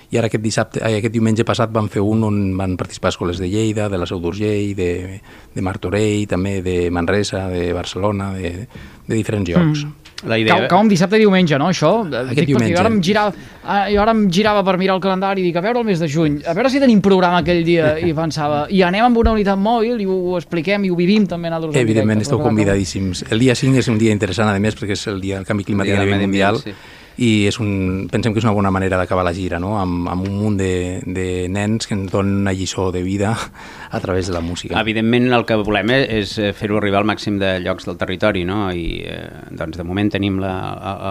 i 0.10 0.18
ara 0.18 0.26
aquest 0.30 0.42
dissabte, 0.42 0.82
ai, 0.82 0.96
aquest 0.98 1.14
diumenge 1.14 1.46
passat 1.46 1.70
van 1.74 1.90
fer 1.94 2.02
un 2.02 2.24
on 2.26 2.38
van 2.58 2.74
participar 2.80 3.12
escoles 3.14 3.38
de 3.38 3.50
Lleida, 3.50 3.90
de 3.94 3.98
la 4.02 4.08
Seu 4.10 4.22
d'Urgell, 4.24 4.74
de, 4.78 5.20
de 5.54 5.66
Martorell, 5.66 6.26
també 6.30 6.60
de 6.66 6.78
Manresa, 6.90 7.46
de 7.52 7.70
Barcelona, 7.78 8.32
de, 8.34 8.66
de 9.06 9.14
diferents 9.14 9.52
llocs. 9.52 9.86
Mm. 9.86 10.09
La 10.28 10.38
idea... 10.38 10.56
Cau, 10.56 10.68
cau 10.74 10.82
un 10.84 10.90
dissabte 10.92 11.16
i 11.16 11.24
diumenge, 11.24 11.58
no, 11.62 11.70
això? 11.72 11.92
Aquest 12.04 12.42
dic, 12.42 12.50
diumenge. 12.52 12.74
Jo 12.74 12.82
ara, 12.82 12.92
em 12.92 13.00
girava, 13.04 13.46
ah, 13.64 13.86
jo 13.88 14.02
ara 14.04 14.14
em 14.16 14.26
girava 14.36 14.64
per 14.68 14.76
mirar 14.82 14.98
el 14.98 15.04
calendari 15.04 15.44
i 15.44 15.48
dic, 15.48 15.60
a 15.60 15.64
veure 15.64 15.80
el 15.80 15.88
mes 15.88 16.04
de 16.04 16.10
juny, 16.12 16.40
a 16.44 16.56
veure 16.58 16.72
si 16.74 16.82
tenim 16.84 17.00
programa 17.06 17.40
aquell 17.40 17.64
dia, 17.64 17.94
i 18.10 18.12
pensava, 18.18 18.66
i 18.68 18.84
anem 18.84 19.08
amb 19.08 19.22
una 19.24 19.36
unitat 19.38 19.60
mòbil 19.60 20.04
i 20.04 20.08
ho, 20.10 20.20
ho 20.32 20.38
expliquem 20.40 20.88
i 20.90 20.92
ho 20.92 21.00
vivim 21.00 21.28
també 21.30 21.52
nosaltres. 21.54 21.80
Evidentment, 21.80 22.24
esteu 22.26 22.44
convidadíssims. 22.44 23.24
El 23.32 23.46
dia 23.48 23.56
5 23.56 23.80
és 23.80 23.92
un 23.92 24.00
dia 24.02 24.16
interessant, 24.16 24.52
a 24.52 24.60
més, 24.60 24.76
perquè 24.76 24.98
és 24.98 25.08
el 25.12 25.22
dia 25.24 25.40
del 25.40 25.48
canvi 25.48 25.68
climàtic 25.72 25.96
a 25.96 26.04
nivell 26.04 26.28
mundial. 26.28 26.64
Sí 26.64 26.76
i 27.20 27.30
és 27.50 27.58
un, 27.60 28.08
pensem 28.12 28.32
que 28.32 28.40
és 28.40 28.46
una 28.48 28.54
bona 28.56 28.72
manera 28.72 28.98
d'acabar 29.00 29.26
la 29.28 29.34
gira, 29.36 29.60
no? 29.60 29.74
amb, 29.80 30.08
amb 30.08 30.28
un 30.28 30.38
munt 30.40 30.58
de, 30.60 30.72
de 31.04 31.28
nens 31.52 31.90
que 31.90 31.98
ens 31.98 32.12
donen 32.14 32.46
una 32.46 32.54
lliçó 32.56 32.90
de 32.96 33.04
vida 33.04 33.34
a 33.36 34.00
través 34.00 34.30
de 34.30 34.34
la 34.38 34.42
música. 34.46 34.80
Evidentment 34.80 35.28
el 35.36 35.44
que 35.50 35.60
volem 35.60 35.92
és 35.98 36.38
fer-ho 36.56 36.80
arribar 36.80 37.02
al 37.02 37.10
màxim 37.10 37.40
de 37.42 37.58
llocs 37.66 37.90
del 37.90 38.00
territori, 38.00 38.46
no? 38.48 38.70
i 38.72 39.04
eh, 39.04 39.20
doncs 39.52 39.82
de 39.82 39.88
moment 39.88 40.14
tenim 40.16 40.40
la, 40.40 40.56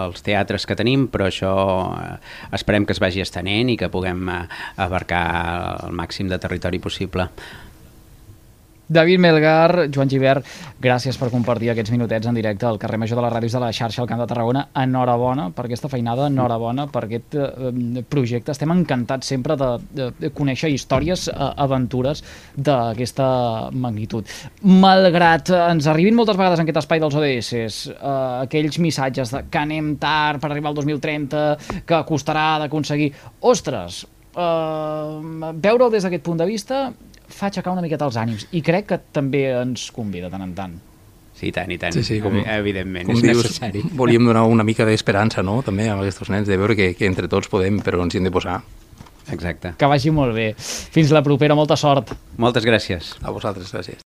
els 0.05 0.25
teatres 0.25 0.65
que 0.65 0.77
tenim, 0.79 1.07
però 1.13 1.29
això 1.29 1.53
eh, 1.99 2.11
esperem 2.57 2.89
que 2.89 2.97
es 2.97 3.03
vagi 3.03 3.21
estenent 3.21 3.69
i 3.69 3.77
que 3.77 3.91
puguem 3.93 4.25
eh, 4.33 4.43
abarcar 4.81 5.25
el 5.85 5.97
màxim 5.97 6.31
de 6.31 6.41
territori 6.41 6.81
possible. 6.81 7.29
David 8.89 9.19
Melgar, 9.21 9.85
Joan 9.93 10.09
Givert, 10.09 10.47
gràcies 10.81 11.17
per 11.21 11.27
compartir 11.29 11.69
aquests 11.69 11.91
minutets 11.93 12.25
en 12.25 12.33
directe 12.33 12.65
al 12.65 12.79
carrer 12.81 12.97
Major 12.97 13.19
de 13.19 13.25
les 13.27 13.33
Ràdios 13.35 13.53
de 13.53 13.61
la 13.61 13.69
xarxa 13.69 14.01
al 14.01 14.07
Camp 14.09 14.23
de 14.23 14.25
Tarragona. 14.31 14.63
Enhorabona 14.81 15.51
per 15.53 15.67
aquesta 15.67 15.91
feinada, 15.91 16.25
enhorabona 16.31 16.87
per 16.89 17.03
aquest 17.05 17.37
eh, 17.37 18.01
projecte. 18.09 18.55
Estem 18.55 18.73
encantats 18.73 19.29
sempre 19.29 19.53
de, 19.61 19.69
de, 19.93 20.31
conèixer 20.33 20.71
històries, 20.73 21.27
eh, 21.29 21.49
aventures 21.61 22.23
d'aquesta 22.57 23.29
magnitud. 23.77 24.25
Malgrat 24.65 25.53
ens 25.59 25.89
arribin 25.93 26.17
moltes 26.17 26.39
vegades 26.39 26.57
en 26.57 26.65
aquest 26.65 26.81
espai 26.81 27.03
dels 27.03 27.17
ODS 27.19 27.91
eh, 27.93 27.99
aquells 28.47 28.79
missatges 28.81 29.35
de 29.35 29.43
que 29.53 29.61
anem 29.61 29.99
tard 30.01 30.41
per 30.41 30.49
arribar 30.49 30.73
al 30.73 30.79
2030, 30.81 31.83
que 31.85 32.01
costarà 32.09 32.55
d'aconseguir... 32.63 33.11
Ostres, 33.53 34.01
eh, 34.33 35.53
veure-ho 35.61 35.91
des 35.93 36.09
d'aquest 36.09 36.25
punt 36.25 36.41
de 36.41 36.49
vista 36.49 36.87
fa 37.29 37.49
aixecar 37.49 37.73
una 37.73 37.83
miqueta 37.85 38.07
els 38.09 38.17
ànims 38.19 38.47
i 38.51 38.61
crec 38.65 38.89
que 38.91 38.99
també 39.15 39.45
ens 39.53 39.89
convida 39.95 40.31
tant 40.33 40.45
en 40.45 40.53
tant. 40.57 40.77
Sí, 41.39 41.53
tant 41.55 41.71
i 41.71 41.77
tant, 41.79 41.95
sí, 41.95 42.03
sí, 42.03 42.17
com, 42.19 42.35
evidentment, 42.41 43.07
com 43.07 43.15
és 43.15 43.23
dius, 43.23 43.45
necessari. 43.45 43.85
Volíem 44.01 44.25
donar 44.27 44.43
una 44.51 44.65
mica 44.67 44.83
d'esperança, 44.87 45.43
no?, 45.45 45.61
també 45.63 45.87
a 45.87 45.95
aquests 45.95 46.33
nens, 46.33 46.49
de 46.51 46.57
veure 46.59 46.75
que, 46.75 46.91
que 46.99 47.07
entre 47.07 47.31
tots 47.31 47.47
podem, 47.51 47.79
però 47.85 48.01
ens 48.03 48.15
hi 48.15 48.19
hem 48.19 48.27
de 48.27 48.33
posar. 48.35 48.59
Exacte. 49.31 49.73
Que 49.79 49.87
vagi 49.87 50.11
molt 50.11 50.33
bé. 50.35 50.51
Fins 50.57 51.13
la 51.15 51.21
propera, 51.23 51.55
molta 51.55 51.77
sort. 51.79 52.11
Moltes 52.41 52.65
gràcies. 52.65 53.13
A 53.21 53.31
vosaltres, 53.31 53.71
gràcies. 53.71 53.97